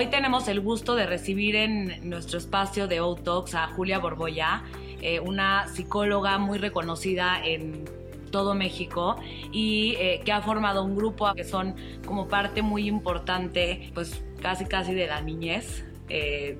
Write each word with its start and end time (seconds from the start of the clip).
hoy 0.00 0.06
tenemos 0.06 0.48
el 0.48 0.62
gusto 0.62 0.94
de 0.94 1.04
recibir 1.04 1.54
en 1.56 2.08
nuestro 2.08 2.38
espacio 2.38 2.88
de 2.88 3.02
O-Talks 3.02 3.54
a 3.54 3.66
Julia 3.66 3.98
Borboya, 3.98 4.64
eh, 5.02 5.20
una 5.20 5.68
psicóloga 5.68 6.38
muy 6.38 6.56
reconocida 6.56 7.38
en 7.44 7.84
todo 8.30 8.54
México 8.54 9.16
y 9.52 9.96
eh, 9.98 10.22
que 10.24 10.32
ha 10.32 10.40
formado 10.40 10.82
un 10.84 10.96
grupo 10.96 11.30
que 11.34 11.44
son 11.44 11.74
como 12.06 12.28
parte 12.28 12.62
muy 12.62 12.88
importante, 12.88 13.90
pues 13.92 14.24
casi 14.40 14.64
casi 14.64 14.94
de 14.94 15.06
la 15.06 15.20
niñez. 15.20 15.84
Eh, 16.08 16.56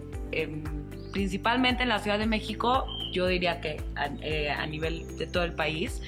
principalmente 1.13 1.83
en 1.83 1.89
la 1.89 1.99
Ciudad 1.99 2.19
de 2.19 2.27
México, 2.27 2.87
yo 3.13 3.27
diría 3.27 3.61
que 3.61 3.81
a, 3.97 4.07
eh, 4.23 4.55
nivel 4.69 5.17
de 5.19 5.27
todo 5.27 5.45
el 5.45 5.53
país. 5.53 6.01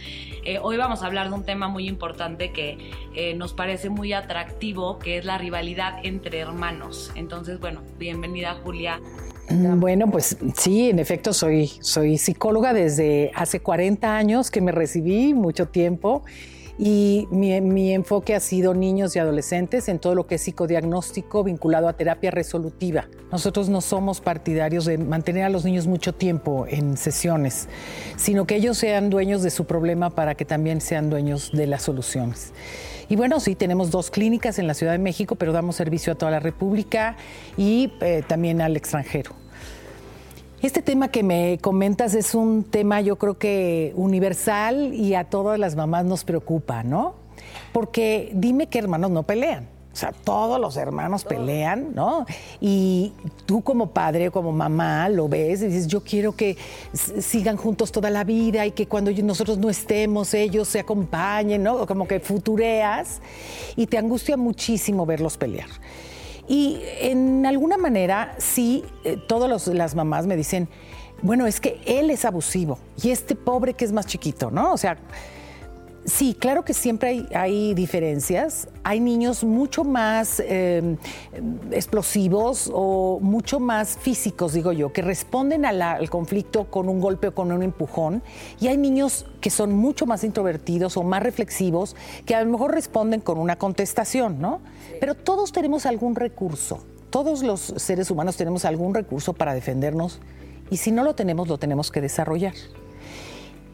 hoy 0.62 0.76
vamos 0.76 1.02
a 1.02 1.06
hablar 1.06 1.28
de 1.28 1.34
un 1.34 1.44
tema 1.44 1.68
muy 1.68 1.86
importante 1.86 2.50
que 2.50 3.34
nos 3.36 3.54
parece 3.54 3.90
muy 3.90 4.12
atractivo, 4.12 4.98
que 4.98 5.18
es 5.18 5.24
la 5.24 5.38
rivalidad 5.38 5.98
entre 6.02 6.40
hermanos. 6.40 7.12
Entonces, 7.14 7.60
bueno, 7.60 7.82
bienvenida 7.98 8.54
Julia. 8.64 9.00
Mm, 9.50 9.80
bueno, 9.80 10.10
pues 10.10 10.36
sí, 10.57 10.90
en 10.90 10.98
efecto 10.98 11.32
soy, 11.32 11.68
soy 11.80 12.18
psicóloga 12.18 12.72
desde 12.72 13.30
hace 13.34 13.60
40 13.60 14.16
años 14.16 14.50
que 14.50 14.60
me 14.60 14.72
recibí, 14.72 15.34
mucho 15.34 15.68
tiempo, 15.68 16.24
y 16.85 17.29
mi, 17.31 17.93
enfoque 17.93 18.35
ha 18.35 18.41
sido 18.41 18.75
niños 18.75 19.14
y 19.14 19.21
adolescentes 19.21 19.89
en 19.89 20.00
todo 20.00 20.17
lo 20.17 20.27
que 20.27 20.35
es 20.35 20.43
psicodiagnóstico 20.43 21.45
vinculado 21.45 21.86
a 21.86 21.93
terapia 21.93 22.32
resolutiva. 22.32 23.07
Nosotros 23.31 23.68
no 23.68 23.81
somos 23.81 24.21
partidarios 24.21 24.85
de 24.86 24.99
mantener 24.99 25.45
a 25.45 25.49
los 25.49 25.64
niños 25.64 25.86
mucho 25.86 26.13
tiempo 26.13 26.67
en 26.68 26.96
sesiones, 26.96 27.68
sino 28.17 28.49
que 28.49 28.57
ellos 28.57 28.79
sean 28.79 29.11
dueños 29.11 29.45
de 29.45 29.50
su 29.50 29.64
problema 29.64 30.11
para 30.11 30.35
que 30.35 30.45
también 30.45 30.81
sean 30.81 31.08
dueños 31.08 31.53
de 31.53 31.68
las 31.68 31.82
soluciones. 31.82 32.53
Y 33.08 33.14
bueno, 33.14 33.39
sí, 33.39 33.55
tenemos 33.55 33.92
dos 33.92 34.11
clínicas 34.11 34.58
en 34.58 34.67
la 34.67 34.75
Ciudad 34.75 34.91
de 34.91 34.98
México, 34.98 35.36
pero 35.36 35.53
damos 35.53 35.77
servicio 35.77 36.14
a 36.14 36.17
toda 36.17 36.33
la 36.33 36.41
República 36.41 37.17
y 37.56 37.92
eh, 38.00 38.24
también 38.27 38.61
al 38.61 38.77
extranjero. 38.77 39.41
Este 40.62 40.80
tema 40.80 41.08
que 41.08 41.24
me 41.24 41.58
comentas 41.60 42.14
es 42.14 42.36
un 42.36 42.62
tema 42.62 43.00
yo 43.00 43.16
creo 43.16 43.36
que 43.36 43.92
universal 43.96 44.94
y 44.94 45.16
a 45.16 45.24
todas 45.24 45.58
las 45.58 45.74
mamás 45.74 46.05
nos 46.05 46.22
preocupa, 46.22 46.84
¿no? 46.84 47.16
Porque 47.72 48.30
dime 48.32 48.68
qué 48.68 48.78
hermanos 48.78 49.10
no 49.10 49.24
pelean. 49.24 49.66
O 49.92 49.96
sea, 49.96 50.12
todos 50.12 50.60
los 50.60 50.77
hermanos 50.77 51.24
pelean, 51.24 51.92
¿no? 51.96 52.27
Y 52.60 53.12
tú 53.44 53.62
como 53.62 53.90
padre 53.90 54.30
como 54.30 54.52
mamá 54.52 55.08
lo 55.08 55.28
ves 55.28 55.62
y 55.62 55.66
dices, 55.66 55.88
yo 55.88 56.05
quiero 56.05 56.36
que 56.36 56.56
sigan 56.92 57.56
juntos 57.56 57.90
toda 57.90 58.08
la 58.08 58.22
vida 58.22 58.64
y 58.64 58.70
que 58.70 58.86
cuando 58.86 59.10
nosotros 59.10 59.58
no 59.58 59.68
estemos, 59.68 60.33
ellos 60.33 60.68
se 60.68 60.78
acompañen, 60.78 61.64
¿no? 61.64 61.84
Como 61.88 62.06
que 62.06 62.20
futureas 62.20 63.20
y 63.74 63.88
te 63.88 63.98
angustia 63.98 64.36
muchísimo 64.36 65.06
verlos 65.06 65.36
pelear. 65.36 65.68
Y 66.48 66.80
en 67.00 67.46
alguna 67.46 67.76
manera, 67.76 68.34
sí, 68.38 68.84
eh, 69.04 69.16
todas 69.28 69.68
las 69.68 69.94
mamás 69.94 70.26
me 70.26 70.36
dicen, 70.36 70.68
bueno, 71.22 71.46
es 71.46 71.60
que 71.60 71.80
él 71.86 72.10
es 72.10 72.24
abusivo 72.24 72.78
y 73.00 73.10
este 73.10 73.36
pobre 73.36 73.74
que 73.74 73.84
es 73.84 73.92
más 73.92 74.06
chiquito, 74.06 74.50
¿no? 74.50 74.72
O 74.72 74.76
sea, 74.76 74.98
sí, 76.05 76.34
claro 76.39 76.64
que 76.64 76.75
siempre 76.75 77.27
hay, 77.34 77.75
diferencias. 77.75 78.69
Hay 78.84 79.00
niños 79.00 79.45
mucho 79.45 79.84
más 79.84 80.41
em, 80.41 80.97
explosivos 81.70 82.70
o 82.72 83.19
mucho 83.20 83.61
más 83.61 83.97
físicos, 83.98 84.53
digo 84.53 84.73
yo, 84.73 84.92
que 84.92 85.03
responden 85.03 85.64
al 85.64 86.11
conflicto 86.11 86.64
con 86.64 86.89
un 86.89 87.00
golpe 87.00 87.28
o 87.28 87.34
con 87.34 87.53
un 87.53 87.62
empujón. 87.62 88.23
Y 88.61 88.69
hay 88.69 88.77
niños 88.77 89.27
que 89.41 89.50
son 89.50 89.73
mucho 89.75 90.06
más 90.06 90.25
introvertidos 90.25 90.97
o 90.97 91.03
más 91.03 91.23
reflexivos, 91.23 91.97
que 92.27 92.34
a 92.34 92.42
lo 92.42 92.50
mejor 92.50 92.73
responden 92.73 93.20
con 93.20 93.39
una 93.39 93.56
contestación, 93.56 94.41
¿no? 94.41 94.61
Pero 95.00 95.14
todos 95.14 95.53
tenemos 95.53 95.86
algún 95.86 96.14
recurso, 96.14 96.84
todos 97.11 97.42
los 97.42 97.61
seres 97.61 98.11
humanos 98.11 98.36
tenemos 98.36 98.64
algún 98.64 98.95
recurso 98.95 99.34
para 99.34 99.55
defendernos 99.55 100.20
y 100.70 100.79
si 100.79 100.91
no 100.91 101.05
lo 101.05 101.14
tenemos, 101.14 101.48
lo 101.48 101.58
tenemos 101.58 101.91
que 101.91 102.01
desarrollar. 102.01 102.55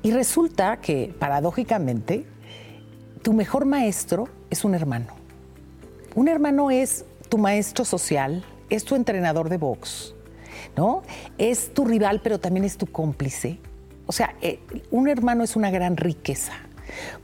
Y 0.02 0.12
resulta 0.12 0.78
que, 0.78 1.14
paradójicamente, 1.18 2.24
tu 3.22 3.32
mejor 3.32 3.64
maestro 3.64 4.28
es 4.50 4.64
un 4.64 4.74
hermano. 4.74 5.14
Un 6.14 6.28
hermano 6.28 6.70
es 6.70 7.04
tu 7.28 7.38
maestro 7.38 7.84
social, 7.84 8.44
es 8.70 8.84
tu 8.84 8.94
entrenador 8.94 9.48
de 9.48 9.58
box, 9.58 10.14
¿no? 10.76 11.02
Es 11.36 11.74
tu 11.74 11.84
rival, 11.84 12.20
pero 12.22 12.38
también 12.38 12.64
es 12.64 12.76
tu 12.76 12.86
cómplice. 12.86 13.58
O 14.06 14.12
sea, 14.12 14.34
eh, 14.40 14.60
un 14.90 15.08
hermano 15.08 15.44
es 15.44 15.56
una 15.56 15.70
gran 15.70 15.96
riqueza 15.96 16.52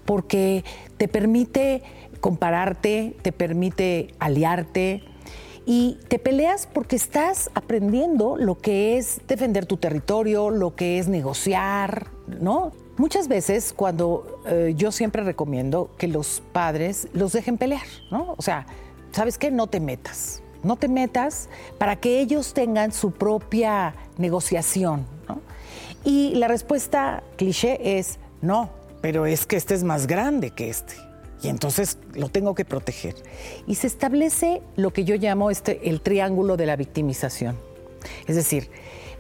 porque 0.05 0.65
te 0.97 1.09
permite 1.09 1.83
compararte, 2.21 3.17
te 3.23 3.33
permite 3.33 4.15
aliarte 4.19 5.03
y 5.67 5.99
te 6.09 6.19
peleas 6.19 6.69
porque 6.71 6.97
estás 6.97 7.51
aprendiendo 7.55 8.37
lo 8.37 8.59
que 8.59 8.99
es 8.99 9.21
defender 9.27 9.67
tu 9.67 9.79
territorio, 9.79 10.51
lo 10.51 10.75
que 10.75 10.99
es 10.99 11.09
negociar, 11.09 12.09
¿no? 12.27 12.73
Muchas 12.97 13.29
veces 13.29 13.73
cuando 13.75 14.41
eh, 14.47 14.75
yo 14.77 14.93
siempre 14.93 15.23
recomiendo 15.23 15.91
que 15.99 16.09
los 16.09 16.43
padres 16.53 17.09
los 17.13 17.33
dejen 17.33 17.59
pelear, 17.59 17.87
¿no? 18.11 18.35
O 18.37 18.43
sea, 18.43 18.67
¿sabes 19.13 19.39
qué? 19.39 19.51
No 19.51 19.67
te 19.67 19.81
metas. 19.81 20.43
No 20.63 20.77
te 20.77 20.89
metas 20.89 21.49
para 21.79 21.97
que 21.97 22.21
ellos 22.21 22.55
tengan 22.55 22.93
su 22.93 23.11
propia 23.11 23.95
negociación. 24.17 25.07
Y 26.05 26.35
la 26.35 26.49
respuesta 26.49 27.23
cliché 27.37 27.99
es 27.99 28.19
no, 28.43 28.71
pero 29.01 29.25
es 29.25 29.47
que 29.47 29.57
este 29.57 29.75
es 29.75 29.85
más 29.85 30.07
grande 30.07 30.51
que 30.51 30.69
este 30.69 30.95
y 31.45 31.49
entonces 31.49 31.99
lo 32.15 32.29
tengo 32.31 32.55
que 32.55 32.65
proteger. 32.65 33.15
Y 33.67 33.75
se 33.75 33.87
establece 33.87 34.63
lo 34.77 34.93
que 34.93 35.05
yo 35.05 35.17
llamo 35.17 35.51
este, 35.51 35.91
el 35.91 36.01
triángulo 36.01 36.57
de 36.57 36.67
la 36.67 36.77
victimización. 36.77 37.59
Es 38.27 38.37
decir, 38.37 38.71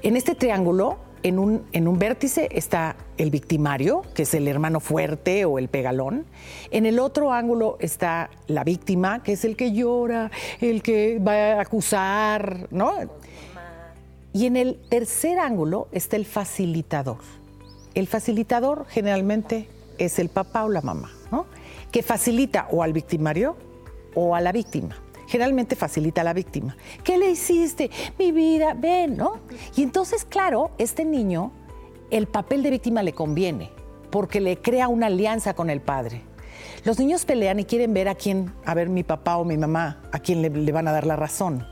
en 0.02 0.16
este 0.16 0.34
triángulo, 0.34 0.96
en 1.24 1.38
un, 1.38 1.98
vértice 1.98 2.48
está 2.52 2.96
el 3.16 3.30
victimario, 3.30 4.02
que 4.14 4.22
es 4.22 4.34
el 4.34 4.46
hermano 4.46 4.78
fuerte 4.78 5.46
o 5.46 5.58
el 5.58 5.68
pegalón. 5.68 6.26
En 6.70 6.84
el 6.84 6.98
otro 6.98 7.32
ángulo 7.32 7.78
está 7.80 8.30
la 8.46 8.62
víctima, 8.62 9.22
que 9.22 9.32
es 9.32 9.44
el 9.44 9.56
que 9.56 9.72
llora, 9.72 10.30
el 10.60 10.82
que 10.82 11.18
va 11.18 11.54
a 11.54 11.60
acusar, 11.62 12.68
¿no? 12.70 12.92
Y 14.34 14.46
en 14.46 14.56
el 14.56 14.78
tercer 14.90 15.38
ángulo 15.38 15.88
está 15.92 16.16
el 16.16 16.26
facilitador. 16.26 17.18
El 17.94 18.06
facilitador 18.06 18.84
generalmente 18.88 19.68
es 19.96 20.18
el 20.18 20.28
papá 20.28 20.64
o 20.64 20.68
la 20.68 20.82
mamá, 20.82 21.10
¿no? 21.32 21.46
que 21.90 22.02
facilita 22.02 22.66
o 22.70 22.82
al 22.82 22.92
victimario 22.92 23.56
o 24.14 24.34
a 24.34 24.40
la 24.40 24.52
víctima. 24.52 24.96
Generalmente 25.34 25.74
facilita 25.74 26.20
a 26.20 26.24
la 26.24 26.32
víctima. 26.32 26.76
¿Qué 27.02 27.18
le 27.18 27.28
hiciste? 27.28 27.90
Mi 28.20 28.30
vida, 28.30 28.72
ven, 28.72 29.16
¿no? 29.16 29.40
Y 29.74 29.82
entonces, 29.82 30.24
claro, 30.24 30.70
este 30.78 31.04
niño, 31.04 31.50
el 32.12 32.28
papel 32.28 32.62
de 32.62 32.70
víctima 32.70 33.02
le 33.02 33.14
conviene, 33.14 33.72
porque 34.10 34.40
le 34.40 34.58
crea 34.58 34.86
una 34.86 35.06
alianza 35.06 35.54
con 35.54 35.70
el 35.70 35.80
padre. 35.80 36.22
Los 36.84 37.00
niños 37.00 37.24
pelean 37.24 37.58
y 37.58 37.64
quieren 37.64 37.92
ver 37.92 38.06
a 38.06 38.14
quién, 38.14 38.52
a 38.64 38.74
ver 38.74 38.88
mi 38.88 39.02
papá 39.02 39.38
o 39.38 39.44
mi 39.44 39.56
mamá, 39.56 40.02
a 40.12 40.20
quién 40.20 40.40
le, 40.40 40.70
van 40.70 40.86
a 40.86 40.92
dar 40.92 41.04
la 41.04 41.16
razón. 41.16 41.66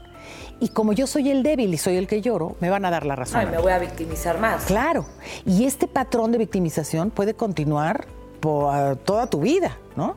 Y 0.58 0.70
como 0.70 0.92
yo 0.92 1.06
soy 1.06 1.30
el 1.30 1.44
débil 1.44 1.72
y 1.72 1.78
soy 1.78 1.98
el 1.98 2.08
que 2.08 2.20
lloro, 2.20 2.56
me 2.58 2.68
van 2.68 2.84
a 2.84 2.90
dar 2.90 3.06
la 3.06 3.14
razón. 3.14 3.42
Ay, 3.42 3.46
me 3.46 3.58
voy 3.58 3.70
a 3.70 3.78
victimizar 3.78 4.40
más. 4.40 4.64
Claro. 4.64 5.06
Y 5.46 5.66
este 5.66 5.86
patrón 5.86 6.32
de 6.32 6.38
victimización 6.38 7.12
puede 7.12 7.34
continuar 7.34 8.08
por 8.40 8.96
toda 8.96 9.28
tu 9.28 9.42
vida, 9.42 9.78
¿no? 9.94 10.16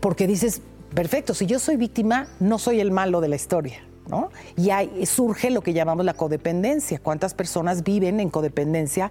Porque 0.00 0.26
dices, 0.26 0.62
perfecto, 0.94 1.34
si 1.34 1.46
yo 1.46 1.58
soy 1.58 1.76
víctima, 1.76 2.28
no 2.40 2.58
soy 2.58 2.80
el 2.80 2.90
malo 2.90 3.20
de 3.20 3.28
la 3.28 3.36
historia. 3.36 3.84
¿No? 4.08 4.30
Y 4.56 4.70
ahí 4.70 5.06
surge 5.06 5.50
lo 5.50 5.60
que 5.60 5.72
llamamos 5.72 6.04
la 6.04 6.14
codependencia. 6.14 6.98
¿Cuántas 6.98 7.32
personas 7.32 7.84
viven 7.84 8.18
en 8.18 8.28
codependencia 8.28 9.08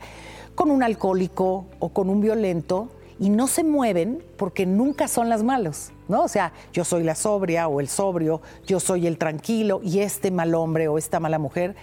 con 0.56 0.72
un 0.72 0.84
alcohólico 0.84 1.68
o 1.80 1.90
con 1.90 2.10
un 2.10 2.20
violento 2.20 2.90
y 3.20 3.30
no 3.30 3.48
se 3.48 3.64
mueven 3.64 4.24
porque 4.38 4.66
nunca 4.66 5.08
son 5.08 5.30
las 5.30 5.44
malos, 5.44 5.92
¿no? 6.08 6.24
O 6.24 6.28
sea, 6.28 6.54
yo 6.74 6.86
soy 6.86 7.04
la 7.04 7.16
sobria 7.16 7.68
o 7.68 7.80
el 7.80 7.90
sobrio, 7.90 8.42
yo 8.66 8.80
soy 8.80 9.08
el 9.08 9.18
tranquilo 9.18 9.82
y 9.84 10.00
este 10.00 10.32
mal 10.32 10.56
hombre 10.56 10.88
o 10.88 10.98
esta 10.98 11.20
mala 11.20 11.38
mujer, 11.38 11.76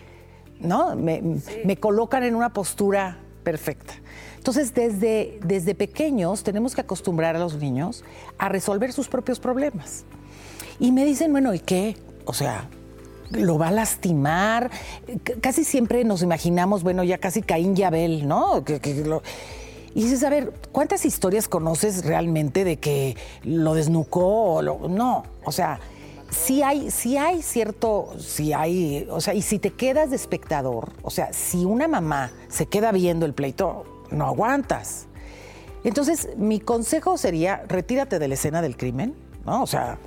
¿no? 0.60 0.96
Me, 0.96 1.22
me 1.64 1.76
colocan 1.76 2.22
en 2.22 2.34
una 2.34 2.52
postura 2.52 3.18
perfecta. 3.46 3.94
Entonces, 4.38 4.74
desde, 4.74 5.38
desde 5.44 5.76
pequeños 5.76 6.42
tenemos 6.42 6.74
que 6.74 6.80
acostumbrar 6.80 7.36
a 7.36 7.38
los 7.38 7.54
niños 7.54 8.02
a 8.38 8.48
resolver 8.48 8.92
sus 8.92 9.06
propios 9.06 9.38
problemas. 9.38 10.04
Y 10.80 10.90
me 10.90 11.04
dicen, 11.04 11.30
bueno, 11.30 11.54
¿y 11.54 11.60
qué? 11.60 11.96
O 12.24 12.32
sea, 12.32 12.68
lo 13.30 13.56
va 13.56 13.68
a 13.68 13.70
lastimar. 13.70 14.72
casi 15.40 15.62
siempre 15.62 16.02
nos 16.02 16.22
imaginamos, 16.22 16.82
bueno, 16.82 17.04
ya 17.04 17.18
casi 17.18 17.40
Caín 17.40 17.78
y 17.78 17.84
Abel, 17.84 18.26
¿no? 18.26 18.64
Y 19.94 20.02
dices, 20.02 20.24
a 20.24 20.28
ver, 20.28 20.52
¿cuántas 20.72 21.04
historias 21.04 21.46
conoces 21.46 22.04
realmente 22.04 22.64
de 22.64 22.78
que 22.78 23.16
lo 23.44 23.74
desnucó 23.74 24.54
o 24.54 24.62
lo... 24.62 24.88
No, 24.88 25.22
o 25.44 25.52
sea, 25.52 25.78
si 26.30 26.62
hay, 26.62 26.88
hay 27.18 27.42
cierto, 27.42 28.14
si 28.18 28.52
hay, 28.52 29.06
o 29.10 29.20
sea, 29.20 29.34
y 29.34 29.42
si 29.42 29.58
te 29.58 29.70
quedas 29.70 30.10
de 30.10 30.16
espectador, 30.16 30.92
o 31.02 31.10
sea, 31.10 31.32
si 31.32 31.64
una 31.64 31.88
mamá 31.88 32.30
se 32.48 32.66
queda 32.66 32.92
viendo 32.92 33.26
el 33.26 33.34
pleito, 33.34 33.84
no 34.10 34.26
aguantas. 34.26 35.06
Entonces, 35.84 36.30
mi 36.36 36.58
consejo 36.58 37.16
sería, 37.16 37.64
retírate 37.68 38.18
de 38.18 38.28
la 38.28 38.34
escena 38.34 38.60
del 38.60 38.76
crimen, 38.76 39.14
¿no? 39.44 39.62
O 39.62 39.66
sea, 39.66 39.98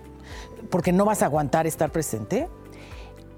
porque 0.70 0.92
no 0.92 1.06
vas 1.06 1.22
a 1.22 1.26
aguantar 1.26 1.68
estar 1.68 1.92
presente. 1.92 2.50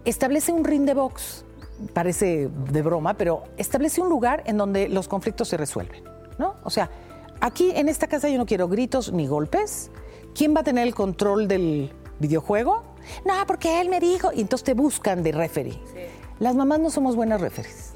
establece 0.06 0.52
un 0.52 0.64
ring 0.64 0.86
de 0.86 0.94
box. 0.96 1.46
Parece 1.94 2.50
de 2.72 2.82
broma, 2.84 3.16
pero 3.16 3.44
establece 3.58 4.02
un 4.02 4.10
lugar 4.10 4.44
en 4.46 4.58
donde 4.58 4.88
los 4.88 5.08
conflictos 5.08 5.48
se 5.48 5.58
resuelven, 5.58 6.04
¿no? 6.38 6.56
O 6.64 6.70
sea, 6.70 6.92
aquí 7.40 7.72
en 7.76 7.90
esta 7.90 8.06
casa 8.08 8.30
yo 8.30 8.38
no 8.38 8.46
quiero 8.46 8.68
gritos 8.68 9.12
ni 9.12 9.26
golpes. 9.28 9.90
¿Quién 10.36 10.56
va 10.56 10.62
a 10.62 10.64
tener 10.64 10.88
el 10.88 10.94
control 10.94 11.48
del 11.48 11.92
videojuego? 12.22 12.84
No, 13.26 13.34
porque 13.46 13.82
él 13.82 13.90
me 13.90 14.00
dijo. 14.00 14.32
Y 14.34 14.42
entonces 14.42 14.64
te 14.64 14.74
buscan 14.74 15.24
de 15.24 15.32
referee. 15.32 15.80
Las 16.40 16.56
mamás 16.56 16.80
no 16.80 16.90
somos 16.90 17.16
buenas 17.16 17.42
referees. 17.42 17.92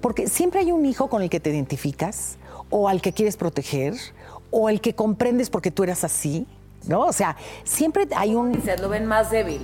Porque 0.00 0.28
siempre 0.28 0.60
hay 0.60 0.72
un 0.72 0.84
hijo 0.84 1.08
con 1.08 1.22
el 1.22 1.30
que 1.30 1.40
te 1.40 1.50
identificas, 1.50 2.36
o 2.70 2.88
al 2.88 3.00
que 3.00 3.12
quieres 3.12 3.36
proteger, 3.36 3.94
o 4.50 4.68
al 4.68 4.80
que 4.80 4.94
comprendes 4.94 5.50
porque 5.50 5.70
tú 5.70 5.82
eras 5.82 6.04
así, 6.04 6.46
¿no? 6.86 7.00
O 7.02 7.12
sea, 7.12 7.36
siempre 7.64 8.06
hay 8.14 8.34
un... 8.34 8.62
Se 8.62 8.76
lo 8.76 8.88
ven 8.88 9.06
más 9.06 9.30
débil. 9.30 9.60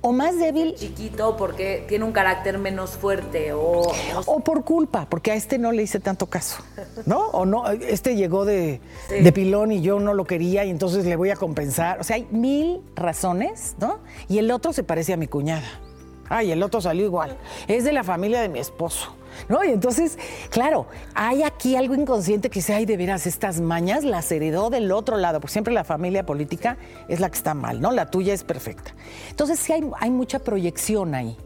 O 0.00 0.12
más 0.12 0.38
débil. 0.38 0.74
Chiquito 0.74 1.36
porque 1.36 1.84
tiene 1.88 2.04
un 2.04 2.12
carácter 2.12 2.58
menos 2.58 2.90
fuerte 2.90 3.52
o... 3.52 3.92
O 4.26 4.40
por 4.40 4.64
culpa, 4.64 5.06
porque 5.08 5.32
a 5.32 5.34
este 5.34 5.58
no 5.58 5.72
le 5.72 5.82
hice 5.82 6.00
tanto 6.00 6.26
caso, 6.26 6.62
¿no? 7.06 7.28
O 7.28 7.46
no, 7.46 7.68
este 7.68 8.16
llegó 8.16 8.44
de, 8.44 8.80
de 9.08 9.32
pilón 9.32 9.72
y 9.72 9.80
yo 9.80 10.00
no 10.00 10.14
lo 10.14 10.24
quería 10.24 10.64
y 10.64 10.70
entonces 10.70 11.04
le 11.04 11.16
voy 11.16 11.30
a 11.30 11.36
compensar. 11.36 12.00
O 12.00 12.04
sea, 12.04 12.16
hay 12.16 12.26
mil 12.30 12.80
razones, 12.94 13.76
¿no? 13.80 14.00
Y 14.28 14.38
el 14.38 14.50
otro 14.50 14.72
se 14.72 14.82
parece 14.82 15.12
a 15.12 15.16
mi 15.16 15.26
cuñada. 15.26 15.80
Ay, 16.28 16.52
el 16.52 16.62
otro 16.62 16.80
salió 16.80 17.04
igual. 17.04 17.36
Es 17.68 17.84
de 17.84 17.92
la 17.92 18.04
familia 18.04 18.40
de 18.40 18.48
mi 18.48 18.58
esposo. 18.58 19.14
¿No? 19.48 19.64
Y 19.64 19.68
entonces, 19.68 20.18
claro, 20.50 20.86
hay 21.14 21.42
aquí 21.42 21.74
algo 21.74 21.94
inconsciente 21.94 22.50
que 22.50 22.58
dice, 22.58 22.74
ay, 22.74 22.84
de 22.84 22.98
veras, 22.98 23.26
estas 23.26 23.60
mañas 23.62 24.04
las 24.04 24.30
heredó 24.30 24.68
del 24.68 24.92
otro 24.92 25.16
lado, 25.16 25.40
porque 25.40 25.52
siempre 25.52 25.72
la 25.72 25.84
familia 25.84 26.26
política 26.26 26.76
es 27.08 27.18
la 27.18 27.30
que 27.30 27.36
está 27.36 27.54
mal, 27.54 27.80
¿no? 27.80 27.92
La 27.92 28.10
tuya 28.10 28.34
es 28.34 28.44
perfecta. 28.44 28.94
Entonces, 29.30 29.58
sí 29.58 29.72
hay, 29.72 29.90
hay 29.98 30.10
mucha 30.10 30.38
proyección 30.38 31.14
ahí. 31.14 31.36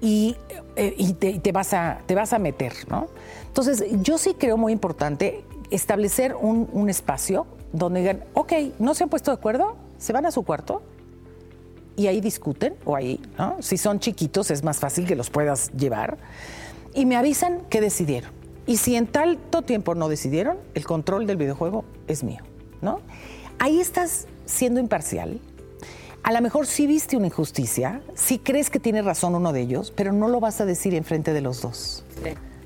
Y, 0.00 0.36
eh, 0.76 1.40
te, 1.42 1.52
vas 1.52 1.74
a, 1.74 1.98
te 2.06 2.14
vas 2.14 2.32
a 2.32 2.38
meter, 2.38 2.72
¿no? 2.88 3.08
Entonces, 3.48 3.84
yo 4.00 4.16
sí 4.16 4.34
creo 4.34 4.56
muy 4.56 4.72
importante 4.72 5.44
establecer 5.70 6.36
un, 6.36 6.68
un 6.72 6.88
espacio 6.88 7.46
donde 7.72 8.00
digan, 8.00 8.24
ok, 8.34 8.52
¿no 8.78 8.94
se 8.94 9.04
han 9.04 9.10
puesto 9.10 9.32
de 9.32 9.36
acuerdo? 9.36 9.76
¿Se 9.98 10.12
van 10.12 10.24
a 10.24 10.30
su 10.30 10.44
cuarto? 10.44 10.82
Y 11.98 12.06
ahí 12.06 12.20
discuten, 12.20 12.76
o 12.84 12.94
ahí, 12.94 13.20
¿no? 13.36 13.56
Si 13.60 13.76
son 13.76 13.98
chiquitos 13.98 14.52
es 14.52 14.62
más 14.62 14.78
fácil 14.78 15.04
que 15.04 15.16
los 15.16 15.30
puedas 15.30 15.72
llevar. 15.72 16.16
Y 16.94 17.06
me 17.06 17.16
avisan 17.16 17.62
que 17.68 17.80
decidieron. 17.80 18.30
Y 18.68 18.76
si 18.76 18.94
en 18.94 19.08
tanto 19.08 19.62
tiempo 19.62 19.96
no 19.96 20.08
decidieron, 20.08 20.58
el 20.74 20.86
control 20.86 21.26
del 21.26 21.36
videojuego 21.36 21.84
es 22.06 22.22
mío, 22.22 22.38
¿no? 22.82 23.00
Ahí 23.58 23.80
estás 23.80 24.28
siendo 24.46 24.78
imparcial. 24.78 25.40
A 26.22 26.32
lo 26.32 26.40
mejor 26.40 26.68
sí 26.68 26.86
viste 26.86 27.16
una 27.16 27.26
injusticia, 27.26 28.00
sí 28.14 28.38
crees 28.38 28.70
que 28.70 28.78
tiene 28.78 29.02
razón 29.02 29.34
uno 29.34 29.52
de 29.52 29.62
ellos, 29.62 29.92
pero 29.96 30.12
no 30.12 30.28
lo 30.28 30.38
vas 30.38 30.60
a 30.60 30.66
decir 30.66 30.94
en 30.94 31.02
frente 31.02 31.32
de 31.32 31.40
los 31.40 31.62
dos. 31.62 32.04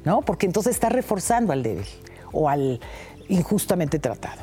¿No? 0.04 0.20
Porque 0.20 0.44
entonces 0.44 0.74
estás 0.74 0.92
reforzando 0.92 1.54
al 1.54 1.62
débil 1.62 1.86
o 2.32 2.50
al 2.50 2.80
injustamente 3.28 3.98
tratado. 3.98 4.42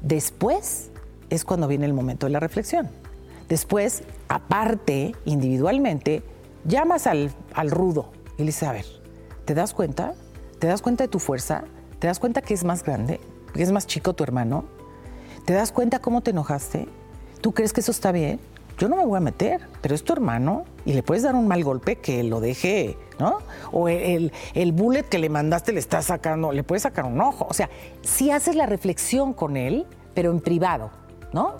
Después 0.00 0.88
es 1.28 1.44
cuando 1.44 1.68
viene 1.68 1.84
el 1.84 1.92
momento 1.92 2.24
de 2.24 2.32
la 2.32 2.40
reflexión. 2.40 2.88
Después, 3.52 4.04
aparte, 4.28 5.14
individualmente, 5.26 6.22
llamas 6.64 7.06
al, 7.06 7.30
rudo 7.70 8.10
y 8.38 8.44
le 8.44 8.46
dices, 8.46 8.62
a 8.62 8.72
ver, 8.72 8.86
¿te 9.44 9.52
das 9.52 9.74
cuenta? 9.74 10.14
¿Te 10.58 10.68
das 10.68 10.80
cuenta 10.80 11.04
de 11.04 11.08
tu 11.08 11.18
fuerza? 11.18 11.64
¿Te 11.98 12.06
das 12.06 12.18
cuenta 12.18 12.40
que 12.40 12.54
es 12.54 12.64
más 12.64 12.82
grande? 12.82 13.20
¿Que 13.52 13.62
es 13.62 13.70
más 13.70 13.86
chico 13.86 14.14
tu 14.14 14.24
hermano? 14.24 14.64
¿Te 15.44 15.52
das 15.52 15.70
cuenta 15.70 15.98
cómo 15.98 16.22
te 16.22 16.30
enojaste? 16.30 16.88
¿Tú 17.42 17.52
crees 17.52 17.74
que 17.74 17.82
eso 17.82 17.90
está 17.90 18.10
bien? 18.10 18.40
Yo 18.78 18.88
no 18.88 18.96
me 18.96 19.04
voy 19.04 19.18
a 19.18 19.20
meter, 19.20 19.60
pero 19.82 19.94
es 19.94 20.02
tu 20.02 20.14
hermano 20.14 20.64
y 20.86 20.94
le 20.94 21.02
puedes 21.02 21.22
dar 21.22 21.34
un 21.34 21.46
mal 21.46 21.62
golpe 21.62 21.96
que 21.96 22.22
lo 22.22 22.40
deje, 22.40 22.96
¿no? 23.18 23.40
O 23.70 23.90
el, 23.90 24.32
el 24.54 24.72
bullet 24.72 25.02
que 25.02 25.18
le 25.18 25.28
mandaste 25.28 25.74
le 25.74 25.80
está 25.80 26.00
sacando, 26.00 26.52
le 26.52 26.64
puedes 26.64 26.84
sacar 26.84 27.04
un 27.04 27.20
ojo. 27.20 27.46
O 27.50 27.52
sea, 27.52 27.68
si 28.00 28.30
haces 28.30 28.56
la 28.56 28.64
reflexión 28.64 29.34
con 29.34 29.58
él, 29.58 29.84
pero 30.14 30.30
en 30.30 30.40
privado 30.40 31.01
¿no? 31.32 31.56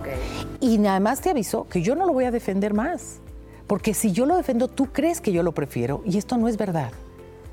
Y 0.60 0.78
nada 0.78 1.00
más 1.00 1.20
te 1.20 1.30
aviso 1.30 1.66
que 1.68 1.82
yo 1.82 1.94
no 1.94 2.06
lo 2.06 2.12
voy 2.12 2.24
a 2.24 2.30
defender 2.30 2.74
más. 2.74 3.20
Porque 3.66 3.94
si 3.94 4.12
yo 4.12 4.26
lo 4.26 4.36
defiendo, 4.36 4.68
tú 4.68 4.92
crees 4.92 5.20
que 5.20 5.32
yo 5.32 5.42
lo 5.42 5.52
prefiero 5.52 6.02
y 6.04 6.18
esto 6.18 6.36
no 6.36 6.48
es 6.48 6.56
verdad. 6.56 6.90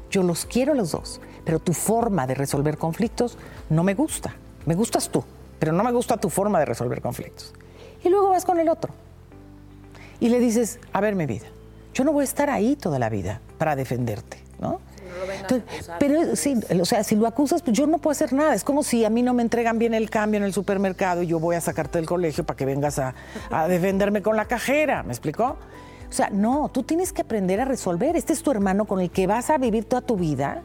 Yo 0.10 0.24
los 0.24 0.46
quiero 0.46 0.74
los 0.74 0.92
dos, 0.92 1.22
pero 1.46 1.60
tu 1.60 1.74
forma 1.74 2.28
de 2.28 2.36
resolver 2.36 2.78
conflictos 2.78 3.38
no 3.70 3.84
me 3.84 3.94
gusta. 3.94 4.36
Me 4.66 4.76
gustas 4.76 5.10
tú, 5.10 5.24
pero 5.60 5.72
no 5.72 5.84
me 5.84 5.92
gusta 5.92 6.18
tu 6.18 6.30
forma 6.30 6.60
de 6.60 6.66
resolver 6.66 7.02
conflictos. 7.02 7.54
Y 8.04 8.10
luego 8.10 8.30
vas 8.30 8.46
con 8.46 8.60
el 8.60 8.70
otro 8.70 8.94
y 10.20 10.30
le 10.30 10.40
dices, 10.40 10.80
a 10.92 11.02
ver 11.02 11.16
mi 11.16 11.26
vida, 11.26 11.48
yo 11.94 12.04
no 12.04 12.12
voy 12.12 12.22
a 12.22 12.26
estar 12.26 12.50
ahí 12.50 12.76
toda 12.76 13.00
la 13.00 13.10
vida 13.10 13.42
para 13.58 13.76
defenderte, 13.76 14.38
¿no? 14.60 14.82
Pero 16.00 16.36
sí, 16.36 16.56
o 16.80 16.86
sea, 16.86 17.04
si 17.04 17.16
lo 17.16 17.28
acusas, 17.28 17.62
pues 17.62 17.78
yo 17.78 17.88
no 17.88 17.98
puedo 17.98 18.12
hacer 18.12 18.34
nada. 18.34 18.54
Es 18.54 18.64
como 18.64 18.84
si 18.84 19.06
a 19.06 19.10
mí 19.10 19.24
no 19.24 19.34
me 19.34 19.42
entregan 19.42 19.80
bien 19.80 19.94
el 19.94 20.10
cambio 20.10 20.38
en 20.38 20.44
el 20.44 20.54
supermercado 20.54 21.24
y 21.24 21.28
yo 21.28 21.40
voy 21.40 21.56
a 21.56 21.62
sacarte 21.62 21.98
del 21.98 22.08
colegio 22.08 22.46
para 22.46 22.58
que 22.58 22.66
vengas 22.66 23.00
a, 23.00 23.14
defenderme 23.68 24.22
con 24.22 24.36
la 24.36 24.46
cajera. 24.46 25.04
¿Me 25.04 25.12
explicó? 25.12 25.58
O 26.10 26.14
sea, 26.14 26.30
no, 26.32 26.70
tú 26.70 26.84
tienes 26.84 27.14
que 27.14 27.22
aprender 27.22 27.62
a 27.62 27.66
resolver. 27.66 28.16
Este 28.16 28.34
es 28.34 28.42
tu 28.42 28.52
hermano 28.52 28.86
con 28.86 29.00
el 29.00 29.12
que 29.12 29.28
vas 29.28 29.50
a 29.50 29.58
vivir 29.58 29.86
toda 29.86 30.02
tu 30.02 30.18
vida. 30.18 30.64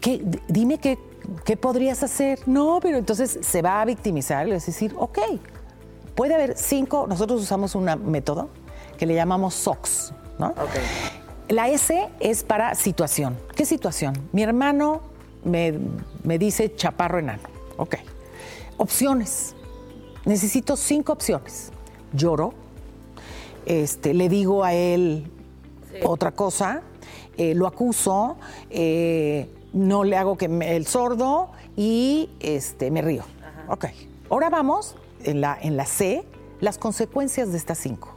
¿Qué, 0.00 0.22
dime 0.48 0.78
qué, 0.78 0.98
qué 1.44 1.56
podrías 1.56 2.02
hacer. 2.02 2.40
No, 2.46 2.78
pero 2.80 2.98
entonces 2.98 3.38
se 3.42 3.62
va 3.62 3.80
a 3.80 3.84
victimizar 3.84 4.46
y 4.48 4.50
a 4.52 4.54
decir, 4.54 4.94
ok, 4.96 5.18
puede 6.14 6.34
haber 6.34 6.56
cinco, 6.56 7.06
nosotros 7.08 7.42
usamos 7.42 7.74
un 7.74 7.84
método 8.10 8.50
que 8.98 9.06
le 9.06 9.14
llamamos 9.14 9.54
SOX, 9.54 10.12
¿no? 10.38 10.48
Okay. 10.48 10.82
La 11.48 11.68
S 11.70 12.08
es 12.20 12.42
para 12.42 12.74
situación. 12.74 13.34
¿Qué 13.56 13.64
situación? 13.64 14.12
Mi 14.32 14.42
hermano 14.42 15.00
me, 15.44 15.72
dice 16.38 16.74
chaparro 16.74 17.18
enano. 17.18 17.42
Ok. 17.78 17.96
Opciones. 18.76 19.54
Necesito 20.26 20.76
cinco 20.76 21.14
opciones. 21.14 21.72
Lloro. 22.12 22.52
Este, 23.64 24.12
le 24.12 24.28
digo 24.28 24.62
a 24.62 24.74
él 24.74 25.30
otra 26.04 26.32
cosa. 26.32 26.82
Eh, 27.38 27.54
lo 27.54 27.66
acuso. 27.66 28.36
Eh, 28.68 29.48
no 29.72 30.04
le 30.04 30.18
hago 30.18 30.36
que 30.36 30.46
el 30.46 30.86
sordo 30.86 31.52
y 31.76 32.28
este, 32.40 32.90
me 32.90 33.00
río. 33.00 33.24
Ok. 33.68 33.86
Ahora 34.28 34.50
vamos 34.50 34.96
en 35.24 35.40
la, 35.40 35.58
en 35.58 35.78
la 35.78 35.86
C, 35.86 36.26
las 36.60 36.76
consecuencias 36.76 37.52
de 37.52 37.56
estas 37.56 37.78
cinco. 37.78 38.10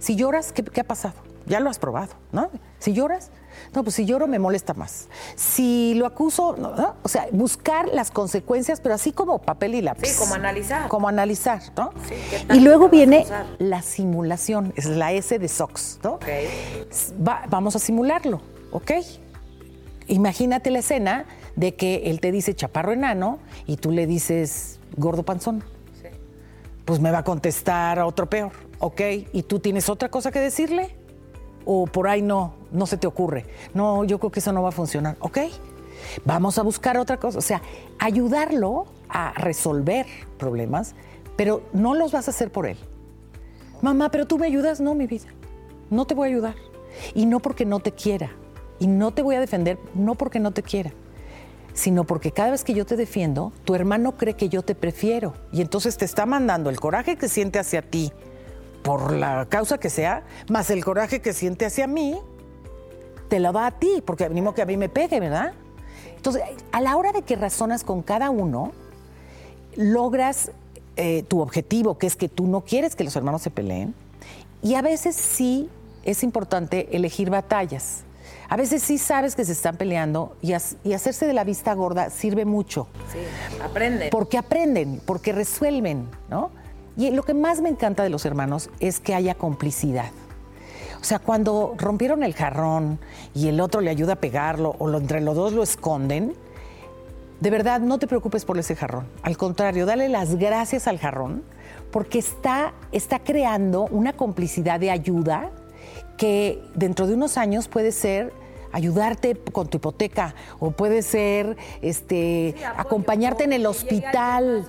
Si 0.00 0.16
lloras, 0.16 0.50
qué 0.50 0.80
ha 0.80 0.84
pasado? 0.84 1.23
Ya 1.46 1.60
lo 1.60 1.70
has 1.70 1.78
probado, 1.78 2.14
¿no? 2.32 2.50
Si 2.78 2.92
lloras, 2.92 3.30
no, 3.74 3.82
pues 3.82 3.96
si 3.96 4.04
lloro 4.04 4.26
me 4.26 4.38
molesta 4.38 4.74
más. 4.74 5.08
Si 5.36 5.94
lo 5.94 6.06
acuso, 6.06 6.56
¿no? 6.56 6.96
o 7.02 7.08
sea, 7.08 7.26
buscar 7.32 7.88
las 7.88 8.10
consecuencias, 8.10 8.80
pero 8.80 8.94
así 8.94 9.12
como 9.12 9.38
papel 9.40 9.74
y 9.74 9.82
lápiz. 9.82 10.08
Sí, 10.08 10.18
como 10.18 10.34
analizar. 10.34 10.88
Como 10.88 11.08
analizar, 11.08 11.62
¿no? 11.76 11.92
Sí, 12.08 12.14
y 12.54 12.60
luego 12.60 12.88
viene 12.88 13.26
la 13.58 13.82
simulación, 13.82 14.72
es 14.76 14.86
la 14.86 15.12
S 15.12 15.38
de 15.38 15.48
SOX, 15.48 16.00
¿no? 16.02 16.14
Ok. 16.14 16.26
vamos 17.48 17.76
a 17.76 17.78
simularlo, 17.78 18.40
¿ok? 18.72 18.92
Imagínate 20.06 20.70
la 20.70 20.80
escena 20.80 21.26
de 21.56 21.74
que 21.74 22.10
él 22.10 22.20
te 22.20 22.32
dice 22.32 22.54
chaparro 22.54 22.92
enano 22.92 23.38
y 23.66 23.76
tú 23.76 23.90
le 23.90 24.06
dices 24.06 24.78
gordo 24.96 25.22
panzón. 25.22 25.64
Sí. 26.00 26.08
Pues 26.84 27.00
me 27.00 27.10
va 27.10 27.18
a 27.18 27.24
contestar 27.24 28.00
otro 28.00 28.28
peor, 28.28 28.52
¿ok? 28.78 29.00
¿Y 29.32 29.42
tú 29.44 29.60
tienes 29.60 29.88
otra 29.88 30.10
cosa 30.10 30.30
que 30.30 30.40
decirle? 30.40 30.94
O 31.64 31.86
por 31.86 32.08
ahí 32.08 32.22
no, 32.22 32.54
no 32.72 32.86
se 32.86 32.96
te 32.96 33.06
ocurre. 33.06 33.46
No, 33.74 34.04
yo 34.04 34.18
creo 34.18 34.30
que 34.30 34.40
eso 34.40 34.52
no 34.52 34.62
va 34.62 34.70
a 34.70 34.72
funcionar. 34.72 35.16
¿Ok? 35.20 35.38
Vamos 36.24 36.58
a 36.58 36.62
buscar 36.62 36.96
otra 36.98 37.18
cosa. 37.18 37.38
O 37.38 37.42
sea, 37.42 37.62
ayudarlo 37.98 38.86
a 39.08 39.32
resolver 39.32 40.06
problemas, 40.38 40.94
pero 41.36 41.62
no 41.72 41.94
los 41.94 42.12
vas 42.12 42.28
a 42.28 42.30
hacer 42.30 42.50
por 42.50 42.66
él. 42.66 42.76
Mamá, 43.82 44.10
pero 44.10 44.26
tú 44.26 44.38
me 44.38 44.46
ayudas. 44.46 44.80
No, 44.80 44.94
mi 44.94 45.06
vida. 45.06 45.26
No 45.90 46.06
te 46.06 46.14
voy 46.14 46.28
a 46.28 46.32
ayudar. 46.32 46.54
Y 47.14 47.26
no 47.26 47.40
porque 47.40 47.64
no 47.64 47.80
te 47.80 47.92
quiera. 47.92 48.30
Y 48.78 48.86
no 48.86 49.12
te 49.12 49.22
voy 49.22 49.36
a 49.36 49.40
defender, 49.40 49.78
no 49.94 50.14
porque 50.14 50.40
no 50.40 50.52
te 50.52 50.62
quiera 50.62 50.92
sino 51.74 52.04
porque 52.04 52.30
cada 52.30 52.52
vez 52.52 52.64
que 52.64 52.72
yo 52.72 52.86
te 52.86 52.96
defiendo, 52.96 53.52
tu 53.64 53.74
hermano 53.74 54.16
cree 54.16 54.34
que 54.34 54.48
yo 54.48 54.62
te 54.62 54.74
prefiero 54.74 55.34
y 55.52 55.60
entonces 55.60 55.98
te 55.98 56.04
está 56.04 56.24
mandando 56.24 56.70
el 56.70 56.80
coraje 56.80 57.16
que 57.16 57.28
siente 57.28 57.58
hacia 57.58 57.82
ti 57.82 58.12
por 58.84 59.14
la 59.14 59.46
causa 59.46 59.78
que 59.78 59.88
sea, 59.88 60.24
más 60.50 60.68
el 60.68 60.84
coraje 60.84 61.22
que 61.22 61.32
siente 61.32 61.64
hacia 61.64 61.86
mí, 61.86 62.18
te 63.28 63.40
lo 63.40 63.50
da 63.50 63.66
a 63.66 63.70
ti, 63.70 64.02
porque 64.04 64.28
venimos 64.28 64.54
que 64.54 64.60
a 64.60 64.66
mí 64.66 64.76
me 64.76 64.90
pegue, 64.90 65.18
¿verdad? 65.20 65.54
Entonces, 66.14 66.42
a 66.70 66.82
la 66.82 66.94
hora 66.96 67.10
de 67.10 67.22
que 67.22 67.34
razonas 67.34 67.82
con 67.82 68.02
cada 68.02 68.28
uno, 68.28 68.72
logras 69.74 70.52
eh, 70.96 71.24
tu 71.26 71.40
objetivo, 71.40 71.96
que 71.96 72.06
es 72.06 72.14
que 72.14 72.28
tú 72.28 72.46
no 72.46 72.60
quieres 72.60 72.94
que 72.94 73.04
los 73.04 73.16
hermanos 73.16 73.40
se 73.40 73.50
peleen, 73.50 73.94
y 74.62 74.74
a 74.74 74.82
veces 74.82 75.16
sí 75.16 75.70
es 76.04 76.22
importante 76.22 76.94
elegir 76.94 77.30
batallas. 77.30 78.04
A 78.50 78.56
veces 78.58 78.82
sí 78.82 78.98
sabes 78.98 79.34
que 79.34 79.46
se 79.46 79.52
están 79.52 79.78
peleando 79.78 80.36
y, 80.42 80.52
y, 80.84 80.92
hacerse 80.92 81.26
de 81.26 81.32
la 81.32 81.44
vista 81.44 81.72
gorda 81.72 82.10
sirve 82.10 82.44
mucho. 82.44 82.86
Sí, 83.10 83.18
aprenden. 83.64 84.10
Porque 84.10 84.36
aprenden, 84.36 85.00
porque 85.06 85.32
resuelven, 85.32 86.06
¿no? 86.28 86.50
Y 86.96 87.10
lo 87.10 87.22
que 87.22 87.34
más 87.34 87.60
me 87.60 87.68
encanta 87.68 88.02
de 88.02 88.10
los 88.10 88.24
hermanos 88.24 88.70
es 88.80 89.00
que 89.00 89.14
haya 89.14 89.34
complicidad. 89.34 90.10
O 91.00 91.04
sea, 91.04 91.18
cuando 91.18 91.74
rompieron 91.76 92.22
el 92.22 92.34
jarrón 92.34 92.98
y 93.34 93.48
el 93.48 93.60
otro 93.60 93.80
le 93.80 93.90
ayuda 93.90 94.14
a 94.14 94.16
pegarlo 94.16 94.74
o 94.78 94.88
lo, 94.88 94.98
entre 94.98 95.20
los 95.20 95.34
dos 95.34 95.52
lo 95.52 95.62
esconden, 95.62 96.34
de 97.40 97.50
verdad 97.50 97.80
no 97.80 97.98
te 97.98 98.06
preocupes 98.06 98.44
por 98.44 98.58
ese 98.58 98.74
jarrón. 98.74 99.06
Al 99.22 99.36
contrario, 99.36 99.84
dale 99.86 100.08
las 100.08 100.36
gracias 100.36 100.86
al 100.86 100.98
jarrón 100.98 101.42
porque 101.90 102.18
está, 102.18 102.72
está 102.90 103.18
creando 103.18 103.84
una 103.90 104.14
complicidad 104.14 104.80
de 104.80 104.90
ayuda 104.90 105.50
que 106.16 106.62
dentro 106.74 107.06
de 107.06 107.14
unos 107.14 107.36
años 107.36 107.68
puede 107.68 107.92
ser 107.92 108.32
ayudarte 108.74 109.36
con 109.52 109.68
tu 109.68 109.76
hipoteca 109.78 110.34
o 110.58 110.72
puede 110.72 111.02
ser 111.02 111.56
este 111.80 112.56
acompañarte 112.76 113.44
en 113.44 113.52
el 113.52 113.66
hospital. 113.66 114.66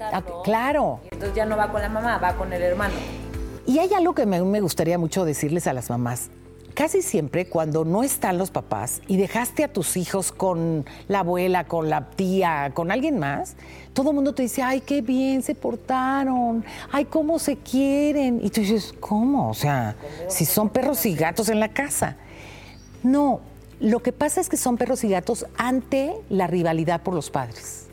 Ah, 0.00 0.22
claro. 0.44 1.00
entonces 1.10 1.34
ya 1.34 1.44
no 1.44 1.56
va 1.56 1.70
con 1.70 1.82
la 1.82 1.88
mamá, 1.88 2.18
va 2.18 2.34
con 2.34 2.52
el 2.52 2.62
hermano. 2.62 2.94
Y 3.66 3.80
hay 3.80 3.92
algo 3.92 4.14
que 4.14 4.26
me, 4.26 4.40
me 4.42 4.60
gustaría 4.60 4.96
mucho 4.96 5.24
decirles 5.24 5.66
a 5.66 5.72
las 5.72 5.90
mamás. 5.90 6.30
Casi 6.74 7.02
siempre 7.02 7.48
cuando 7.48 7.84
no 7.84 8.04
están 8.04 8.38
los 8.38 8.52
papás 8.52 9.02
y 9.08 9.16
dejaste 9.16 9.64
a 9.64 9.72
tus 9.72 9.96
hijos 9.96 10.30
con 10.30 10.86
la 11.08 11.20
abuela, 11.20 11.64
con 11.64 11.90
la 11.90 12.10
tía, 12.10 12.70
con 12.72 12.92
alguien 12.92 13.18
más, 13.18 13.56
todo 13.92 14.10
el 14.10 14.14
mundo 14.14 14.32
te 14.32 14.44
dice, 14.44 14.62
ay, 14.62 14.80
qué 14.82 15.02
bien 15.02 15.42
se 15.42 15.56
portaron, 15.56 16.64
ay, 16.92 17.06
cómo 17.06 17.40
se 17.40 17.56
quieren. 17.56 18.38
Y 18.40 18.50
tú 18.50 18.60
dices, 18.60 18.94
¿cómo? 19.00 19.50
O 19.50 19.54
sea, 19.54 19.96
si 20.28 20.44
son 20.44 20.68
perros 20.68 21.04
y 21.04 21.16
gatos 21.16 21.48
en 21.48 21.58
la 21.58 21.70
casa. 21.70 22.16
No, 23.02 23.40
lo 23.80 24.00
que 24.00 24.12
pasa 24.12 24.40
es 24.40 24.48
que 24.48 24.56
son 24.56 24.76
perros 24.76 25.04
y 25.04 25.08
gatos 25.08 25.46
ante 25.56 26.14
la 26.28 26.46
rivalidad 26.46 27.02
por 27.02 27.14
los 27.14 27.30
padres. 27.30 27.86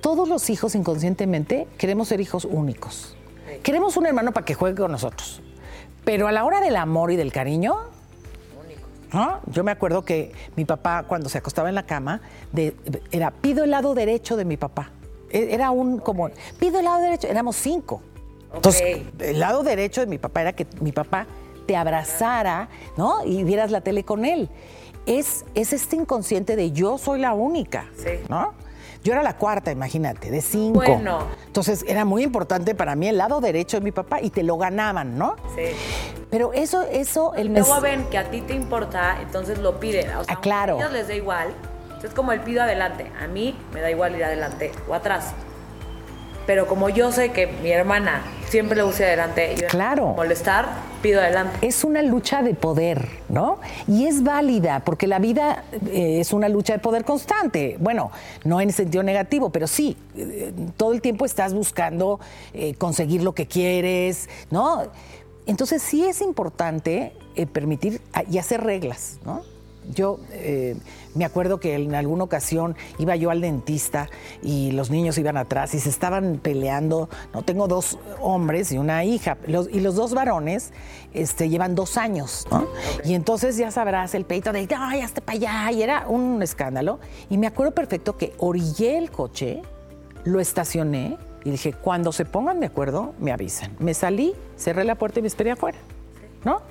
Todos 0.00 0.28
los 0.28 0.48
hijos 0.50 0.74
inconscientemente 0.74 1.66
queremos 1.78 2.08
ser 2.08 2.20
hijos 2.20 2.44
únicos. 2.44 3.16
Queremos 3.62 3.96
un 3.96 4.06
hermano 4.06 4.32
para 4.32 4.44
que 4.46 4.54
juegue 4.54 4.76
con 4.76 4.92
nosotros. 4.92 5.42
Pero 6.04 6.28
a 6.28 6.32
la 6.32 6.44
hora 6.44 6.60
del 6.60 6.76
amor 6.76 7.10
y 7.10 7.16
del 7.16 7.32
cariño, 7.32 7.76
¿no? 9.12 9.40
Yo 9.46 9.64
me 9.64 9.70
acuerdo 9.70 10.04
que 10.04 10.32
mi 10.56 10.64
papá, 10.64 11.04
cuando 11.06 11.28
se 11.28 11.38
acostaba 11.38 11.68
en 11.68 11.74
la 11.74 11.84
cama, 11.84 12.20
era 13.10 13.30
pido 13.30 13.64
el 13.64 13.70
lado 13.70 13.94
derecho 13.94 14.36
de 14.36 14.44
mi 14.44 14.56
papá. 14.56 14.90
E, 15.30 15.54
era 15.54 15.70
un 15.70 15.98
como, 15.98 16.30
pido 16.58 16.78
el 16.78 16.84
lado 16.84 17.02
derecho, 17.02 17.26
éramos 17.26 17.56
cinco. 17.56 18.02
Entonces, 18.54 19.02
el 19.18 19.38
lado 19.38 19.62
derecho 19.62 20.00
de 20.00 20.06
mi 20.06 20.18
papá 20.18 20.40
era 20.40 20.52
que 20.52 20.66
mi 20.80 20.92
papá 20.92 21.26
te 21.66 21.76
abrazara, 21.76 22.68
¿no? 22.96 23.24
Y 23.24 23.44
vieras 23.44 23.70
la 23.70 23.80
tele 23.80 24.04
con 24.04 24.24
él. 24.24 24.48
Es, 25.10 25.44
es 25.56 25.72
este 25.72 25.96
inconsciente 25.96 26.54
de 26.54 26.70
yo 26.70 26.96
soy 26.96 27.20
la 27.20 27.34
única, 27.34 27.86
¿no? 28.28 28.54
Yo 29.02 29.12
era 29.12 29.22
la 29.22 29.36
cuarta, 29.36 29.72
imagínate, 29.72 30.30
de 30.30 30.40
cinco. 30.40 30.82
Bueno. 30.84 31.26
Entonces 31.46 31.84
era 31.88 32.04
muy 32.04 32.22
importante 32.22 32.74
para 32.74 32.94
mí 32.94 33.08
el 33.08 33.18
lado 33.18 33.40
derecho 33.40 33.78
de 33.78 33.84
mi 33.84 33.92
papá 33.92 34.20
y 34.20 34.30
te 34.30 34.42
lo 34.42 34.56
ganaban, 34.56 35.18
¿no? 35.18 35.34
Sí. 35.56 35.64
Pero 36.30 36.52
eso, 36.52 36.82
eso, 36.82 37.34
el 37.34 37.48
Luego 37.48 37.80
ven 37.80 38.04
que 38.10 38.18
a 38.18 38.30
ti 38.30 38.40
te 38.42 38.54
importa, 38.54 39.18
entonces 39.20 39.58
lo 39.58 39.80
piden. 39.80 40.14
O 40.16 40.24
sea, 40.24 40.34
ah, 40.36 40.40
claro. 40.40 40.76
A 40.76 40.80
ellos 40.80 40.92
les 40.92 41.08
da 41.08 41.14
igual. 41.14 41.48
Es 42.04 42.14
como 42.14 42.30
el 42.32 42.40
pido 42.40 42.62
adelante. 42.62 43.10
A 43.20 43.26
mí 43.26 43.56
me 43.74 43.80
da 43.80 43.90
igual 43.90 44.14
ir 44.14 44.24
adelante 44.24 44.70
o 44.88 44.94
atrás. 44.94 45.34
Pero 46.50 46.66
como 46.66 46.88
yo 46.88 47.12
sé 47.12 47.30
que 47.30 47.46
mi 47.46 47.70
hermana 47.70 48.24
siempre 48.48 48.76
le 48.76 48.82
use 48.82 49.04
adelante 49.04 49.54
y 49.56 49.56
claro. 49.68 50.14
molestar, 50.16 50.66
pido 51.00 51.20
adelante. 51.20 51.64
Es 51.64 51.84
una 51.84 52.02
lucha 52.02 52.42
de 52.42 52.54
poder, 52.54 53.08
¿no? 53.28 53.60
Y 53.86 54.06
es 54.06 54.24
válida, 54.24 54.80
porque 54.80 55.06
la 55.06 55.20
vida 55.20 55.62
eh, 55.92 56.18
es 56.18 56.32
una 56.32 56.48
lucha 56.48 56.72
de 56.72 56.80
poder 56.80 57.04
constante. 57.04 57.76
Bueno, 57.78 58.10
no 58.42 58.60
en 58.60 58.72
sentido 58.72 59.04
negativo, 59.04 59.50
pero 59.50 59.68
sí, 59.68 59.96
eh, 60.16 60.52
todo 60.76 60.92
el 60.92 61.00
tiempo 61.00 61.24
estás 61.24 61.54
buscando 61.54 62.18
eh, 62.52 62.74
conseguir 62.74 63.22
lo 63.22 63.32
que 63.32 63.46
quieres, 63.46 64.28
¿no? 64.50 64.88
Entonces 65.46 65.80
sí 65.80 66.04
es 66.04 66.20
importante 66.20 67.12
permitir 67.52 68.00
ah, 68.12 68.24
y 68.28 68.38
hacer 68.38 68.64
reglas, 68.64 69.20
¿no? 69.24 69.44
Yo 69.92 70.18
eh, 70.32 70.76
me 71.14 71.24
acuerdo 71.24 71.60
que 71.60 71.74
en 71.74 71.94
alguna 71.94 72.24
ocasión 72.24 72.76
iba 72.98 73.16
yo 73.16 73.30
al 73.30 73.40
dentista 73.40 74.08
y 74.42 74.72
los 74.72 74.90
niños 74.90 75.18
iban 75.18 75.36
atrás 75.36 75.74
y 75.74 75.80
se 75.80 75.88
estaban 75.88 76.38
peleando. 76.42 77.08
No 77.34 77.42
tengo 77.42 77.68
dos 77.68 77.98
hombres 78.20 78.72
y 78.72 78.78
una 78.78 79.04
hija 79.04 79.36
y 79.46 79.80
los 79.80 79.94
dos 79.94 80.14
varones 80.14 80.72
este, 81.12 81.48
llevan 81.48 81.74
dos 81.74 81.96
años, 81.96 82.46
Y 83.04 83.14
entonces 83.14 83.56
ya 83.56 83.70
sabrás 83.70 84.14
el 84.14 84.24
peito 84.24 84.52
de 84.52 84.68
ay, 84.76 85.00
hasta 85.00 85.20
para 85.20 85.36
allá 85.36 85.72
y 85.72 85.82
era 85.82 86.06
un 86.08 86.42
escándalo. 86.42 87.00
Y 87.28 87.38
me 87.38 87.46
acuerdo 87.46 87.74
perfecto 87.74 88.16
que 88.16 88.32
orillé 88.38 88.98
el 88.98 89.10
coche, 89.10 89.62
lo 90.24 90.40
estacioné 90.40 91.18
y 91.44 91.50
dije 91.50 91.72
cuando 91.72 92.12
se 92.12 92.24
pongan 92.24 92.60
de 92.60 92.66
acuerdo 92.66 93.14
me 93.18 93.32
avisan. 93.32 93.74
Me 93.78 93.94
salí, 93.94 94.34
cerré 94.56 94.84
la 94.84 94.94
puerta 94.94 95.18
y 95.18 95.22
me 95.22 95.28
esperé 95.28 95.50
afuera, 95.50 95.78
¿no? 96.44 96.62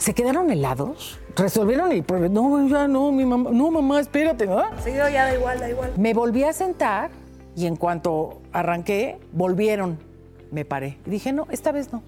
Se 0.00 0.14
quedaron 0.14 0.50
helados, 0.50 1.18
resolvieron 1.36 1.92
el 1.92 2.02
problema. 2.02 2.34
No, 2.34 2.66
ya 2.68 2.88
no, 2.88 3.12
mi 3.12 3.26
mamá, 3.26 3.50
no, 3.52 3.70
mamá, 3.70 4.00
espérate, 4.00 4.46
¿no? 4.46 4.62
Sí, 4.82 4.92
ya 4.94 5.10
da 5.10 5.34
igual, 5.34 5.60
da 5.60 5.68
igual. 5.68 5.92
Me 5.98 6.14
volví 6.14 6.42
a 6.42 6.54
sentar 6.54 7.10
y 7.54 7.66
en 7.66 7.76
cuanto 7.76 8.40
arranqué, 8.50 9.20
volvieron. 9.30 9.98
Me 10.50 10.64
paré. 10.64 10.96
Y 11.04 11.10
dije, 11.10 11.34
no, 11.34 11.46
esta 11.50 11.70
vez 11.70 11.92
no. 11.92 12.02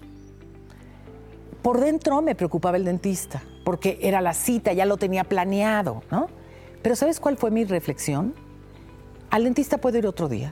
Por 1.61 1.79
dentro 1.79 2.23
me 2.23 2.33
preocupaba 2.33 2.77
el 2.77 2.83
dentista, 2.83 3.43
porque 3.63 3.99
era 4.01 4.21
la 4.21 4.33
cita, 4.33 4.73
ya 4.73 4.87
lo 4.87 4.97
tenía 4.97 5.23
planeado, 5.23 6.01
¿no? 6.09 6.29
Pero 6.81 6.95
¿sabes 6.95 7.19
cuál 7.19 7.37
fue 7.37 7.51
mi 7.51 7.63
reflexión? 7.63 8.33
Al 9.29 9.43
dentista 9.43 9.77
puedo 9.77 9.99
ir 9.99 10.07
otro 10.07 10.27
día. 10.27 10.51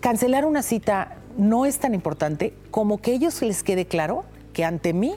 Cancelar 0.00 0.46
una 0.46 0.62
cita 0.62 1.18
no 1.36 1.66
es 1.66 1.78
tan 1.78 1.92
importante 1.92 2.54
como 2.70 2.96
que 3.02 3.12
ellos 3.12 3.42
les 3.42 3.62
quede 3.62 3.86
claro 3.86 4.24
que 4.54 4.64
ante 4.64 4.94
mí 4.94 5.16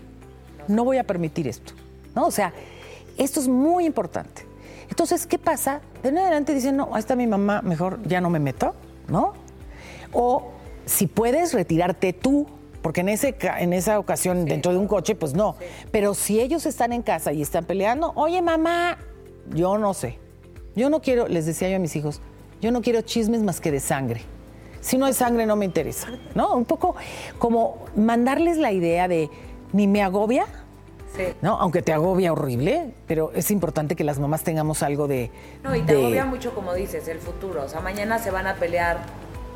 no 0.68 0.84
voy 0.84 0.98
a 0.98 1.04
permitir 1.04 1.48
esto. 1.48 1.74
¿no? 2.16 2.26
O 2.26 2.32
sea, 2.32 2.54
esto 3.18 3.40
es 3.40 3.48
muy 3.48 3.86
importante. 3.86 4.46
Entonces, 4.90 5.28
¿qué 5.28 5.38
pasa? 5.38 5.82
De 6.02 6.10
en 6.10 6.18
adelante 6.18 6.54
dicen, 6.54 6.78
no, 6.78 6.90
ahí 6.94 7.00
está 7.00 7.16
mi 7.16 7.28
mamá, 7.28 7.62
mejor 7.62 8.00
ya 8.08 8.22
no 8.22 8.30
me 8.30 8.40
meto, 8.40 8.74
¿no? 9.08 9.34
O 10.14 10.52
si 10.86 11.08
puedes 11.08 11.54
retirarte 11.54 12.14
tú, 12.14 12.48
porque 12.82 13.02
en, 13.02 13.10
ese, 13.10 13.36
en 13.60 13.74
esa 13.74 14.00
ocasión 14.00 14.46
dentro 14.46 14.72
de 14.72 14.78
un 14.78 14.88
coche, 14.88 15.14
pues 15.14 15.34
no. 15.34 15.58
Pero 15.92 16.14
si 16.14 16.40
ellos 16.40 16.66
están 16.66 16.94
en 16.94 17.02
casa 17.02 17.34
y 17.34 17.42
están 17.42 17.66
peleando, 17.66 18.14
oye 18.16 18.42
mamá, 18.42 18.98
yo 19.54 19.78
no 19.78 19.94
sé. 19.94 20.18
Yo 20.76 20.90
no 20.90 21.02
quiero, 21.02 21.28
les 21.28 21.46
decía 21.46 21.70
yo 21.70 21.76
a 21.76 21.80
mis 21.80 21.96
hijos, 21.96 22.22
yo 22.62 22.72
no 22.72 22.82
quiero 22.82 23.02
chismes 23.02 23.44
más 23.44 23.60
que 23.60 23.72
de 23.72 23.80
sangre. 23.80 24.22
Si 24.80 24.98
no 24.98 25.06
hay 25.06 25.14
sangre 25.14 25.46
no 25.46 25.56
me 25.56 25.66
interesa, 25.66 26.08
¿no? 26.34 26.56
Un 26.56 26.66
poco 26.66 26.96
como 27.40 27.86
mandarles 27.96 28.58
la 28.58 28.72
idea 28.72 29.08
de, 29.08 29.30
ni 29.74 29.88
me 29.88 30.02
agobia, 30.02 30.46
¿no? 31.42 31.60
Aunque 31.60 31.82
te 31.82 31.94
agobia 31.94 32.32
horrible, 32.32 32.94
pero 33.08 33.32
es 33.34 33.52
importante 33.52 33.96
que 33.96 34.04
las 34.04 34.20
mamás 34.20 34.44
tengamos 34.44 34.84
algo 34.84 35.08
de... 35.08 35.32
No, 35.64 35.76
y 35.76 35.82
te 35.82 35.94
agobia 35.94 36.26
mucho, 36.26 36.54
como 36.54 36.74
dices, 36.74 37.08
el 37.08 37.20
futuro. 37.20 37.64
O 37.64 37.70
sea, 37.70 37.82
mañana 37.82 38.20
se 38.20 38.32
van 38.32 38.48
a 38.48 38.56
pelear 38.56 39.00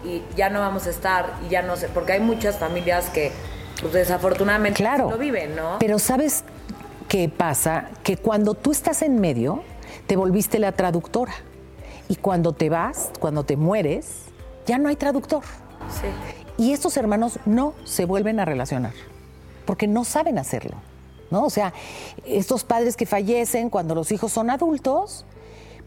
y 0.03 0.23
ya 0.35 0.49
no 0.49 0.59
vamos 0.59 0.87
a 0.87 0.89
estar 0.89 1.33
y 1.45 1.49
ya 1.49 1.61
no 1.61 1.75
sé, 1.75 1.87
porque 1.87 2.13
hay 2.13 2.19
muchas 2.19 2.57
familias 2.57 3.09
que 3.09 3.31
pues, 3.79 3.93
desafortunadamente 3.93 4.77
claro, 4.77 5.09
lo 5.09 5.17
viven, 5.17 5.55
¿no? 5.55 5.77
Pero 5.79 5.99
¿sabes 5.99 6.43
qué 7.07 7.29
pasa? 7.29 7.89
Que 8.03 8.17
cuando 8.17 8.55
tú 8.55 8.71
estás 8.71 9.01
en 9.01 9.19
medio, 9.19 9.63
te 10.07 10.15
volviste 10.15 10.59
la 10.59 10.71
traductora. 10.71 11.33
Y 12.09 12.15
cuando 12.17 12.51
te 12.51 12.69
vas, 12.69 13.11
cuando 13.19 13.45
te 13.45 13.55
mueres, 13.55 14.23
ya 14.65 14.77
no 14.77 14.89
hay 14.89 14.97
traductor. 14.97 15.43
Sí. 15.89 16.07
Y 16.57 16.73
estos 16.73 16.97
hermanos 16.97 17.39
no 17.45 17.73
se 17.85 18.05
vuelven 18.05 18.39
a 18.39 18.45
relacionar 18.45 18.91
porque 19.65 19.87
no 19.87 20.03
saben 20.03 20.37
hacerlo. 20.37 20.77
¿no? 21.31 21.45
O 21.45 21.49
sea, 21.49 21.73
estos 22.25 22.63
padres 22.63 22.95
que 22.95 23.05
fallecen 23.05 23.69
cuando 23.69 23.95
los 23.95 24.11
hijos 24.11 24.31
son 24.31 24.49
adultos, 24.49 25.25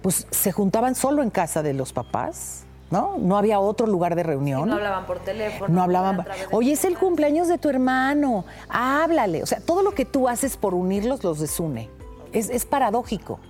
pues 0.02 0.26
se 0.30 0.50
juntaban 0.50 0.94
solo 0.94 1.22
en 1.22 1.30
casa 1.30 1.62
de 1.62 1.74
los 1.74 1.92
papás. 1.92 2.62
¿No? 2.90 3.16
No 3.18 3.36
había 3.36 3.58
otro 3.58 3.86
lugar 3.88 4.14
de 4.14 4.22
reunión. 4.22 4.68
no 4.68 4.76
hablaban 4.76 5.06
por 5.06 5.18
teléfono. 5.18 5.74
No 5.74 5.82
hablaban. 5.82 6.24
Oye, 6.52 6.72
es 6.72 6.84
el 6.84 6.96
cumpleaños 6.96 7.48
de 7.48 7.58
tu 7.58 7.68
hermano. 7.68 8.44
Háblale. 8.68 9.42
O 9.42 9.46
sea, 9.46 9.58
todo 9.58 9.82
lo 9.82 9.92
que 9.92 10.04
tú 10.04 10.28
haces 10.28 10.56
por 10.56 10.74
unirlos 10.74 11.24
los 11.24 11.40
desune. 11.40 11.88
Es, 12.32 12.50
es 12.50 12.66
paradójico. 12.66 13.40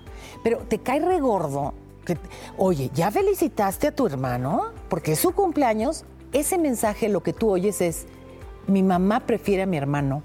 Pero 0.42 0.58
te 0.60 0.78
cae 0.78 1.00
regordo 1.00 1.74
que, 2.06 2.16
oye, 2.56 2.90
¿ya 2.94 3.10
felicitaste 3.10 3.88
a 3.88 3.94
tu 3.94 4.06
hermano? 4.06 4.70
Porque 4.88 5.12
es 5.12 5.18
su 5.18 5.32
cumpleaños. 5.34 6.04
Ese 6.32 6.56
mensaje 6.56 7.08
lo 7.08 7.22
que 7.22 7.32
tú 7.32 7.50
oyes 7.50 7.80
es, 7.80 8.06
mi 8.66 8.82
mamá 8.82 9.20
prefiere 9.20 9.62
a 9.62 9.66
mi 9.66 9.76
hermano 9.76 10.22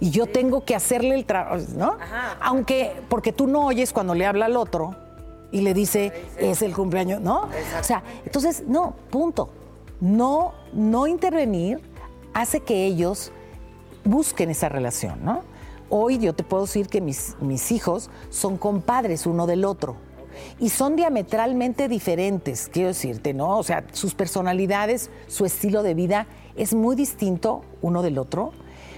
y 0.00 0.10
yo 0.10 0.26
tengo 0.26 0.64
que 0.64 0.74
hacerle 0.74 1.14
el 1.14 1.24
trabajo, 1.24 1.64
¿no? 1.76 1.98
Aunque, 2.40 2.92
porque 3.08 3.32
tú 3.32 3.46
no 3.46 3.66
oyes 3.66 3.92
cuando 3.92 4.14
le 4.14 4.26
habla 4.26 4.46
al 4.46 4.56
otro 4.56 4.94
y 5.50 5.62
le 5.62 5.74
dice, 5.74 6.12
es 6.38 6.62
el 6.62 6.74
cumpleaños, 6.74 7.20
¿no? 7.20 7.48
O 7.80 7.84
sea, 7.84 8.02
entonces, 8.24 8.64
no, 8.66 8.94
punto. 9.10 9.50
No, 10.00 10.54
no 10.72 11.08
intervenir 11.08 11.80
hace 12.32 12.60
que 12.60 12.84
ellos 12.86 13.32
busquen 14.04 14.50
esa 14.50 14.68
relación, 14.68 15.24
¿no? 15.24 15.42
Hoy 15.90 16.18
yo 16.18 16.34
te 16.34 16.44
puedo 16.44 16.64
decir 16.64 16.88
que 16.88 17.00
mis, 17.00 17.34
mis 17.40 17.72
hijos 17.72 18.10
son 18.30 18.58
compadres 18.58 19.26
uno 19.26 19.46
del 19.46 19.64
otro 19.64 19.96
y 20.58 20.68
son 20.70 20.96
diametralmente 20.96 21.88
diferentes, 21.88 22.68
quiero 22.72 22.88
decirte, 22.88 23.34
¿no? 23.34 23.58
O 23.58 23.62
sea, 23.62 23.84
sus 23.92 24.14
personalidades, 24.14 25.10
su 25.26 25.44
estilo 25.44 25.82
de 25.82 25.94
vida 25.94 26.26
es 26.56 26.74
muy 26.74 26.96
distinto 26.96 27.62
uno 27.82 28.02
del 28.02 28.18
otro, 28.18 28.52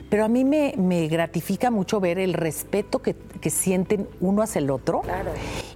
pero 0.08 0.24
a 0.24 0.28
mí 0.28 0.44
me, 0.44 0.74
me 0.76 1.06
gratifica 1.06 1.70
mucho 1.70 2.00
ver 2.00 2.18
el 2.18 2.34
respeto 2.34 3.00
que, 3.00 3.14
que 3.14 3.50
sienten 3.50 4.08
uno 4.20 4.42
hacia 4.42 4.58
el 4.58 4.70
otro. 4.70 5.02
Claro. 5.02 5.30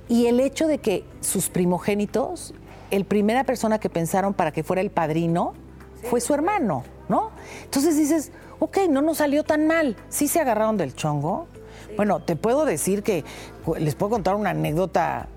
Y 0.09 0.26
el 0.26 0.40
hecho 0.40 0.66
de 0.66 0.78
que 0.78 1.04
sus 1.21 1.49
primogénitos, 1.49 2.52
el 2.90 3.04
primera 3.04 3.44
persona 3.44 3.78
que 3.78 3.88
pensaron 3.88 4.35
para 4.35 4.52
que 4.52 4.64
fuera 4.64 4.83
el 4.83 4.90
padrino 4.90 5.54
fue 6.02 6.21
su 6.21 6.35
hermano, 6.35 6.85
¿no? 7.09 7.30
Entonces 7.64 7.97
dices, 7.97 8.33
ok, 8.59 8.78
no 8.90 9.02
nos 9.02 9.18
salió 9.18 9.44
tan 9.44 9.66
mal. 9.66 9.97
Sí 10.09 10.28
se 10.28 10.40
agarraron 10.40 10.76
del 10.76 10.94
chongo. 10.94 11.47
Bueno, 11.97 12.21
te 12.21 12.37
puedo 12.37 12.65
decir 12.65 13.03
que 13.03 13.25
les 13.79 13.95
puedo 13.95 14.11
contar 14.11 14.35
una 14.35 14.51
anécdota 14.51 15.29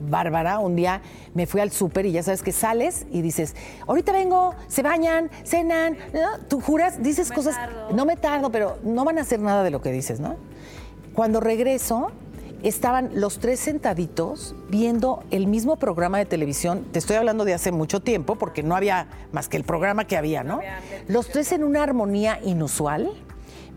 bárbara. 0.00 0.58
Un 0.58 0.76
día 0.76 1.00
me 1.34 1.46
fui 1.46 1.60
al 1.60 1.70
súper 1.70 2.06
y 2.06 2.12
ya 2.12 2.22
sabes 2.22 2.42
que 2.42 2.52
sales 2.52 3.06
y 3.10 3.22
dices, 3.22 3.54
ahorita 3.86 4.12
vengo, 4.12 4.54
se 4.68 4.82
bañan, 4.82 5.30
cenan, 5.44 5.96
¿no? 6.12 6.38
tú 6.48 6.60
juras, 6.60 7.02
dices 7.02 7.32
cosas, 7.32 7.56
tardo. 7.56 7.90
no 7.92 8.04
me 8.04 8.16
tardo, 8.16 8.50
pero 8.50 8.78
no 8.82 9.04
van 9.04 9.18
a 9.18 9.22
hacer 9.22 9.40
nada 9.40 9.62
de 9.62 9.70
lo 9.70 9.80
que 9.80 9.90
dices, 9.92 10.20
¿no? 10.20 10.36
Cuando 11.14 11.40
regreso, 11.40 12.10
estaban 12.64 13.10
los 13.14 13.38
tres 13.38 13.60
sentaditos 13.60 14.54
viendo 14.68 15.22
el 15.30 15.46
mismo 15.46 15.76
programa 15.76 16.18
de 16.18 16.24
televisión. 16.24 16.86
Te 16.92 16.98
estoy 16.98 17.16
hablando 17.16 17.44
de 17.44 17.54
hace 17.54 17.72
mucho 17.72 18.00
tiempo, 18.00 18.36
porque 18.36 18.62
no 18.62 18.74
había 18.74 19.06
más 19.32 19.48
que 19.48 19.56
el 19.56 19.64
programa 19.64 20.06
que 20.06 20.16
había, 20.16 20.42
¿no? 20.42 20.60
Los 21.06 21.28
tres 21.28 21.52
en 21.52 21.62
una 21.62 21.82
armonía 21.82 22.40
inusual. 22.42 23.12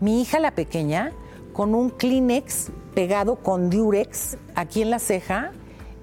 Mi 0.00 0.22
hija, 0.22 0.38
la 0.38 0.52
pequeña, 0.52 1.12
con 1.58 1.74
un 1.74 1.90
Kleenex 1.90 2.68
pegado 2.94 3.34
con 3.34 3.68
Durex 3.68 4.36
aquí 4.54 4.80
en 4.80 4.90
la 4.90 5.00
ceja, 5.00 5.50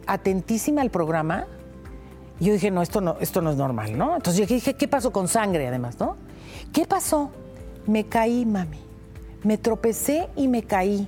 atentísima 0.06 0.82
al 0.82 0.90
programa. 0.90 1.48
Yo 2.42 2.52
dije, 2.52 2.72
no, 2.72 2.82
esto 2.82 3.00
no, 3.00 3.16
esto 3.22 3.42
no 3.42 3.52
es 3.52 3.56
normal, 3.56 3.98
¿no? 3.98 4.18
Entonces 4.18 4.46
yo 4.46 4.54
dije, 4.54 4.74
¿qué 4.74 4.90
pasó 4.90 5.14
con 5.14 5.30
sangre 5.30 5.66
además, 5.66 5.98
no? 5.98 6.18
¿Qué 6.74 6.86
pasó? 6.86 7.30
Me 7.88 8.04
caí, 8.04 8.46
mami. 8.46 8.82
Me 9.44 9.58
tropecé 9.58 10.28
y 10.36 10.50
me 10.50 10.64
caí. 10.64 11.08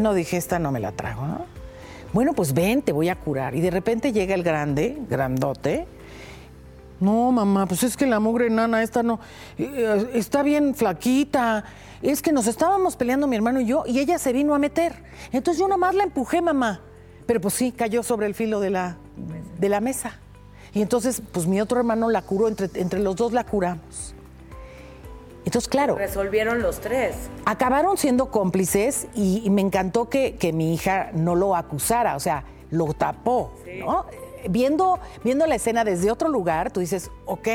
No 0.00 0.12
dije, 0.12 0.38
esta 0.38 0.58
no 0.58 0.72
me 0.72 0.80
la 0.80 0.90
trago, 0.90 1.28
¿no? 1.28 1.46
Bueno, 2.12 2.32
pues 2.32 2.54
ven, 2.54 2.82
te 2.82 2.90
voy 2.90 3.10
a 3.10 3.14
curar. 3.14 3.54
Y 3.54 3.60
de 3.60 3.70
repente 3.70 4.10
llega 4.10 4.34
el 4.34 4.42
grande, 4.42 4.98
grandote. 5.08 5.86
No, 7.00 7.30
mamá, 7.30 7.66
pues 7.66 7.82
es 7.84 7.96
que 7.96 8.06
la 8.06 8.18
mugre 8.18 8.50
nana 8.50 8.82
esta 8.82 9.02
no, 9.02 9.20
eh, 9.56 10.10
está 10.14 10.42
bien 10.42 10.74
flaquita. 10.74 11.64
Es 12.02 12.22
que 12.22 12.32
nos 12.32 12.46
estábamos 12.46 12.96
peleando 12.96 13.26
mi 13.26 13.36
hermano 13.36 13.60
y 13.60 13.66
yo 13.66 13.84
y 13.86 13.98
ella 14.00 14.18
se 14.18 14.32
vino 14.32 14.54
a 14.54 14.58
meter. 14.58 15.02
Entonces 15.32 15.60
yo 15.60 15.68
nomás 15.68 15.94
la 15.94 16.04
empujé, 16.04 16.42
mamá. 16.42 16.80
Pero 17.26 17.40
pues 17.40 17.54
sí, 17.54 17.72
cayó 17.72 18.02
sobre 18.02 18.26
el 18.26 18.34
filo 18.34 18.58
de 18.60 18.70
la, 18.70 18.96
de 19.58 19.68
la 19.68 19.80
mesa. 19.80 20.18
Y 20.74 20.82
entonces, 20.82 21.22
pues 21.32 21.46
mi 21.46 21.60
otro 21.60 21.78
hermano 21.78 22.10
la 22.10 22.22
curó, 22.22 22.48
entre, 22.48 22.68
entre 22.80 23.00
los 23.00 23.16
dos 23.16 23.32
la 23.32 23.44
curamos. 23.44 24.14
Entonces, 25.44 25.68
claro, 25.68 25.96
Resolvieron 25.96 26.60
los 26.60 26.78
tres. 26.80 27.16
acabaron 27.46 27.96
siendo 27.96 28.30
cómplices 28.30 29.06
y, 29.14 29.42
y 29.44 29.50
me 29.50 29.62
encantó 29.62 30.08
que, 30.10 30.36
que 30.36 30.52
mi 30.52 30.74
hija 30.74 31.10
no 31.14 31.34
lo 31.36 31.56
acusara, 31.56 32.16
o 32.16 32.20
sea, 32.20 32.44
lo 32.70 32.92
tapó, 32.92 33.52
¿no? 33.78 34.04
Viendo, 34.48 34.98
viendo 35.24 35.46
la 35.46 35.54
escena 35.56 35.84
desde 35.84 36.10
otro 36.10 36.28
lugar, 36.28 36.70
tú 36.70 36.80
dices, 36.80 37.10
ok, 37.26 37.48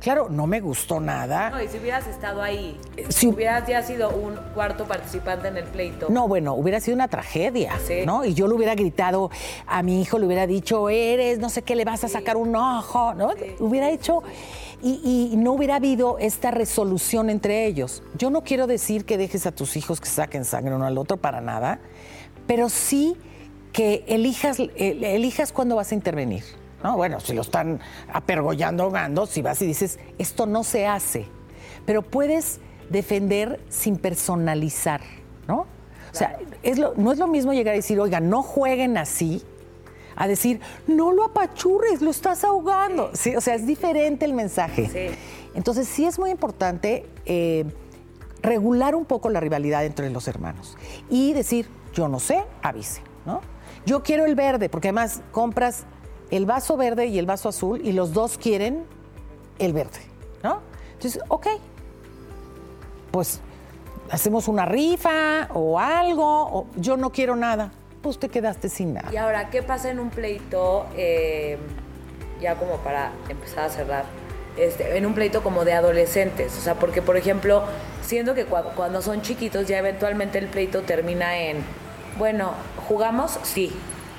claro, 0.00 0.28
no 0.30 0.46
me 0.46 0.60
gustó 0.60 1.00
nada. 1.00 1.50
No, 1.50 1.62
y 1.62 1.68
si 1.68 1.78
hubieras 1.78 2.06
estado 2.06 2.42
ahí, 2.42 2.78
Si- 3.08 3.12
si 3.12 3.26
hubieras 3.28 3.66
ya 3.66 3.82
sido 3.82 4.10
un 4.10 4.36
cuarto 4.54 4.84
participante 4.86 5.48
en 5.48 5.56
el 5.56 5.64
pleito. 5.64 6.06
No, 6.10 6.28
bueno, 6.28 6.54
hubiera 6.54 6.80
sido 6.80 6.94
una 6.94 7.08
tragedia, 7.08 7.72
Sí. 7.86 8.02
¿no? 8.06 8.24
Y 8.24 8.34
yo 8.34 8.46
le 8.48 8.54
hubiera 8.54 8.74
gritado 8.74 9.30
a 9.66 9.82
mi 9.82 10.00
hijo, 10.00 10.18
le 10.18 10.26
hubiera 10.26 10.46
dicho, 10.46 10.88
eres, 10.88 11.38
no 11.38 11.48
sé 11.48 11.62
qué, 11.62 11.74
le 11.76 11.84
vas 11.84 12.04
a 12.04 12.08
sacar 12.08 12.36
un 12.36 12.54
ojo, 12.56 13.14
¿no? 13.14 13.30
Hubiera 13.58 13.90
hecho, 13.90 14.22
y, 14.82 15.30
y 15.32 15.36
no 15.36 15.52
hubiera 15.52 15.76
habido 15.76 16.18
esta 16.18 16.50
resolución 16.50 17.30
entre 17.30 17.66
ellos. 17.66 18.02
Yo 18.18 18.30
no 18.30 18.42
quiero 18.42 18.66
decir 18.66 19.04
que 19.04 19.16
dejes 19.16 19.46
a 19.46 19.52
tus 19.52 19.76
hijos 19.76 20.00
que 20.00 20.08
saquen 20.08 20.44
sangre 20.44 20.74
uno 20.74 20.86
al 20.86 20.98
otro 20.98 21.16
para 21.18 21.40
nada, 21.40 21.78
pero 22.46 22.68
sí 22.68 23.16
que 23.72 24.04
elijas, 24.06 24.58
el- 24.58 25.02
elijas 25.04 25.52
cuándo 25.52 25.76
vas 25.76 25.92
a 25.92 25.94
intervenir. 25.94 26.44
¿no? 26.82 26.96
Bueno, 26.96 27.20
si 27.20 27.32
lo 27.32 27.42
están 27.42 27.80
apergollando, 28.12 28.82
ahogando, 28.82 29.26
si 29.26 29.40
vas 29.40 29.62
y 29.62 29.66
dices, 29.66 29.98
esto 30.18 30.46
no 30.46 30.64
se 30.64 30.86
hace. 30.86 31.26
Pero 31.86 32.02
puedes 32.02 32.58
defender 32.90 33.60
sin 33.68 33.96
personalizar, 33.96 35.00
¿no? 35.46 35.60
O 36.12 36.14
sea, 36.14 36.38
es 36.62 36.78
lo- 36.78 36.92
no 36.96 37.12
es 37.12 37.18
lo 37.18 37.26
mismo 37.28 37.52
llegar 37.52 37.72
a 37.74 37.76
decir, 37.76 37.98
oiga, 38.00 38.20
no 38.20 38.42
jueguen 38.42 38.98
así, 38.98 39.42
a 40.16 40.26
decir, 40.28 40.60
no 40.86 41.12
lo 41.12 41.24
apachurres, 41.24 42.02
lo 42.02 42.10
estás 42.10 42.44
ahogando. 42.44 43.10
Sí, 43.14 43.34
o 43.34 43.40
sea, 43.40 43.54
es 43.54 43.66
diferente 43.66 44.24
el 44.26 44.34
mensaje. 44.34 44.88
Sí. 44.88 45.16
Entonces, 45.54 45.88
sí 45.88 46.04
es 46.04 46.18
muy 46.18 46.30
importante 46.30 47.06
eh, 47.24 47.64
regular 48.42 48.94
un 48.94 49.04
poco 49.04 49.30
la 49.30 49.38
rivalidad 49.40 49.84
entre 49.86 50.10
los 50.10 50.26
hermanos 50.28 50.76
y 51.08 51.32
decir, 51.32 51.68
yo 51.94 52.08
no 52.08 52.18
sé, 52.20 52.44
avise, 52.62 53.00
¿no? 53.24 53.40
Yo 53.86 54.02
quiero 54.02 54.24
el 54.24 54.34
verde, 54.34 54.68
porque 54.68 54.88
además 54.88 55.22
compras 55.32 55.84
el 56.30 56.46
vaso 56.46 56.76
verde 56.76 57.06
y 57.06 57.18
el 57.18 57.26
vaso 57.26 57.48
azul 57.48 57.80
y 57.84 57.92
los 57.92 58.12
dos 58.12 58.38
quieren 58.38 58.84
el 59.58 59.72
verde, 59.72 60.00
¿no? 60.42 60.60
Entonces, 60.94 61.20
ok, 61.28 61.46
pues 63.10 63.40
hacemos 64.10 64.48
una 64.48 64.64
rifa 64.66 65.48
o 65.54 65.78
algo, 65.78 66.24
o 66.26 66.66
yo 66.76 66.96
no 66.96 67.10
quiero 67.10 67.36
nada, 67.36 67.72
pues 68.02 68.18
te 68.18 68.28
quedaste 68.28 68.68
sin 68.68 68.94
nada. 68.94 69.10
Y 69.12 69.16
ahora, 69.16 69.50
¿qué 69.50 69.62
pasa 69.62 69.90
en 69.90 69.98
un 69.98 70.10
pleito? 70.10 70.86
eh, 70.96 71.58
ya 72.40 72.56
como 72.56 72.76
para 72.78 73.12
empezar 73.28 73.66
a 73.66 73.68
cerrar. 73.70 74.04
Este, 74.56 74.96
en 74.98 75.06
un 75.06 75.14
pleito 75.14 75.42
como 75.44 75.64
de 75.64 75.72
adolescentes. 75.74 76.58
O 76.58 76.60
sea, 76.60 76.74
porque, 76.74 77.00
por 77.00 77.16
ejemplo, 77.16 77.62
siento 78.04 78.34
que 78.34 78.48
cua- 78.48 78.74
cuando 78.74 79.00
son 79.00 79.22
chiquitos 79.22 79.68
ya 79.68 79.78
eventualmente 79.78 80.38
el 80.38 80.48
pleito 80.48 80.82
termina 80.82 81.38
en, 81.38 81.58
bueno, 82.18 82.52
¿jugamos? 82.88 83.38
Sí. 83.42 83.72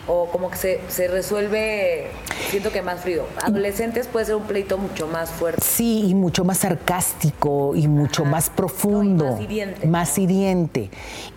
O 0.06 0.26
como 0.28 0.52
que 0.52 0.58
se, 0.58 0.82
se 0.90 1.08
resuelve, 1.08 2.08
siento 2.50 2.74
que 2.74 2.82
más 2.82 3.00
frío. 3.00 3.24
Adolescentes 3.42 4.06
puede 4.08 4.26
ser 4.26 4.36
un 4.36 4.44
pleito 4.44 4.78
mucho 4.78 5.08
más 5.08 5.30
fuerte. 5.30 5.62
Sí, 5.64 6.04
y 6.10 6.14
mucho 6.14 6.44
más 6.44 6.58
sarcástico 6.58 7.74
y 7.74 7.88
mucho 7.88 8.26
más 8.26 8.50
profundo. 8.50 9.24
No, 9.26 9.32
y 9.32 9.34
más 9.36 9.42
hiriente. 9.42 9.88
Más 9.88 10.18
hiriente. 10.18 10.90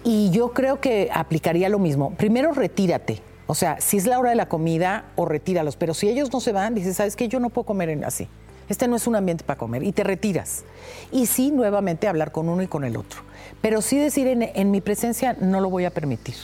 Y 0.02 0.30
yo 0.30 0.52
creo 0.52 0.80
que 0.80 1.10
aplicaría 1.14 1.68
lo 1.68 1.78
mismo. 1.78 2.10
Primero, 2.16 2.52
retírate. 2.52 3.22
O 3.46 3.54
sea, 3.54 3.80
si 3.80 3.98
es 3.98 4.06
la 4.08 4.18
hora 4.18 4.30
de 4.30 4.36
la 4.36 4.48
comida, 4.48 5.04
o 5.14 5.26
retíralos. 5.26 5.76
Pero 5.76 5.94
si 5.94 6.08
ellos 6.08 6.32
no 6.32 6.40
se 6.40 6.50
van, 6.50 6.74
dices, 6.74 6.96
¿sabes 6.96 7.14
qué? 7.14 7.28
Yo 7.28 7.38
no 7.38 7.50
puedo 7.50 7.66
comer 7.66 7.90
en- 7.90 8.04
así. 8.04 8.26
Este 8.68 8.88
no 8.88 8.96
es 8.96 9.06
un 9.06 9.16
ambiente 9.16 9.44
para 9.44 9.58
comer. 9.58 9.82
Y 9.82 9.92
te 9.92 10.04
retiras. 10.04 10.64
Y 11.12 11.26
sí, 11.26 11.50
nuevamente 11.50 12.08
hablar 12.08 12.32
con 12.32 12.48
uno 12.48 12.62
y 12.62 12.66
con 12.66 12.84
el 12.84 12.96
otro. 12.96 13.20
Pero 13.60 13.82
sí 13.82 13.98
decir, 13.98 14.26
en, 14.28 14.70
mi 14.70 14.80
presencia 14.80 15.36
no 15.40 15.60
lo 15.60 15.70
voy 15.70 15.84
a 15.84 15.90
permitir. 15.90 16.34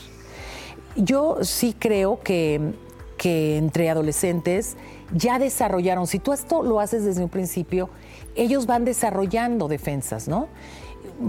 Yo 0.97 1.39
sí 1.43 1.75
creo 1.79 2.21
que, 2.21 2.75
que 3.17 3.57
entre 3.57 3.91
adolescentes 3.91 4.77
ya 5.15 5.39
desarrollaron, 5.39 6.07
si 6.07 6.19
tú 6.19 6.33
esto 6.33 6.63
lo 6.63 6.81
haces 6.81 7.05
desde 7.05 7.23
un 7.23 7.31
principio, 7.31 7.91
ellos 8.35 8.67
van 8.67 8.85
desarrollando 8.85 9.69
defensas, 9.69 10.29
¿no? 10.29 10.49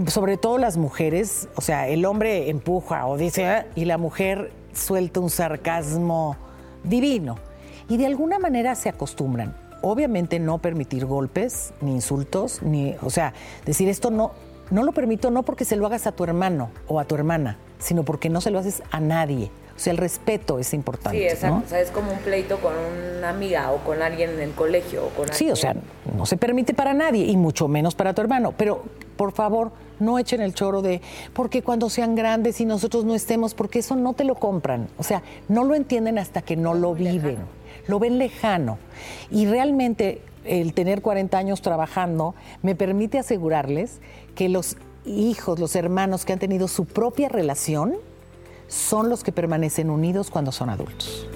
Sobre 0.06 0.36
todo 0.36 0.58
las 0.58 0.76
mujeres, 0.76 1.48
o 1.56 1.60
sea, 1.60 1.88
el 1.88 2.04
hombre 2.04 2.48
empuja 2.50 3.06
o 3.06 3.16
dice, 3.16 3.46
"Ah", 3.46 3.66
y 3.74 3.84
la 3.84 3.98
mujer 3.98 4.52
suelta 4.72 5.20
un 5.20 5.30
sarcasmo 5.30 6.36
divino. 6.82 7.36
Y 7.88 7.96
de 7.96 8.06
alguna 8.06 8.38
manera 8.38 8.74
se 8.74 8.88
acostumbran. 8.88 9.54
Obviamente 9.86 10.40
no 10.40 10.58
permitir 10.58 11.04
golpes, 11.04 11.74
ni 11.82 11.92
insultos, 11.92 12.62
ni, 12.62 12.96
o 13.02 13.10
sea, 13.10 13.34
decir 13.66 13.90
esto 13.90 14.10
no, 14.10 14.32
no 14.70 14.82
lo 14.82 14.92
permito 14.92 15.30
no 15.30 15.42
porque 15.42 15.66
se 15.66 15.76
lo 15.76 15.84
hagas 15.84 16.06
a 16.06 16.12
tu 16.12 16.24
hermano 16.24 16.70
o 16.88 17.00
a 17.00 17.04
tu 17.04 17.14
hermana, 17.14 17.58
sino 17.78 18.02
porque 18.02 18.30
no 18.30 18.40
se 18.40 18.50
lo 18.50 18.58
haces 18.58 18.82
a 18.90 19.00
nadie. 19.00 19.50
O 19.76 19.78
sea, 19.78 19.90
el 19.90 19.98
respeto 19.98 20.58
es 20.58 20.72
importante. 20.72 21.18
Sí, 21.18 21.24
exacto. 21.24 21.56
¿no? 21.56 21.64
O 21.66 21.68
sea, 21.68 21.80
es 21.80 21.90
como 21.90 22.12
un 22.12 22.18
pleito 22.20 22.58
con 22.60 22.72
una 23.18 23.28
amiga 23.28 23.72
o 23.72 23.78
con 23.78 24.00
alguien 24.00 24.30
en 24.30 24.40
el 24.40 24.52
colegio. 24.52 25.04
O 25.04 25.08
con 25.10 25.30
Sí, 25.32 25.50
o 25.50 25.56
sea, 25.56 25.74
no 26.16 26.24
se 26.24 26.38
permite 26.38 26.72
para 26.72 26.94
nadie 26.94 27.26
y 27.26 27.36
mucho 27.36 27.68
menos 27.68 27.94
para 27.94 28.14
tu 28.14 28.22
hermano. 28.22 28.54
Pero, 28.56 28.84
por 29.16 29.32
favor, 29.32 29.72
no 30.00 30.18
echen 30.18 30.40
el 30.40 30.54
choro 30.54 30.80
de 30.80 31.02
porque 31.32 31.62
cuando 31.62 31.90
sean 31.90 32.14
grandes 32.14 32.60
y 32.60 32.64
nosotros 32.64 33.04
no 33.04 33.14
estemos, 33.14 33.54
porque 33.54 33.80
eso 33.80 33.96
no 33.96 34.14
te 34.14 34.24
lo 34.24 34.36
compran. 34.36 34.88
O 34.96 35.02
sea, 35.02 35.22
no 35.48 35.64
lo 35.64 35.74
entienden 35.74 36.18
hasta 36.18 36.40
que 36.40 36.56
no 36.56 36.72
lo 36.72 36.94
viven. 36.94 37.38
Lo 37.86 37.98
ven 37.98 38.18
lejano. 38.18 38.78
Y 39.30 39.46
realmente 39.46 40.22
el 40.44 40.74
tener 40.74 41.02
40 41.02 41.36
años 41.36 41.62
trabajando 41.62 42.34
me 42.62 42.74
permite 42.74 43.18
asegurarles 43.18 44.00
que 44.34 44.48
los 44.48 44.76
hijos, 45.04 45.58
los 45.58 45.76
hermanos 45.76 46.24
que 46.24 46.32
han 46.32 46.38
tenido 46.38 46.68
su 46.68 46.84
propia 46.86 47.28
relación, 47.28 47.94
son 48.68 49.08
los 49.08 49.22
que 49.22 49.32
permanecen 49.32 49.90
unidos 49.90 50.30
cuando 50.30 50.52
son 50.52 50.70
adultos. 50.70 51.26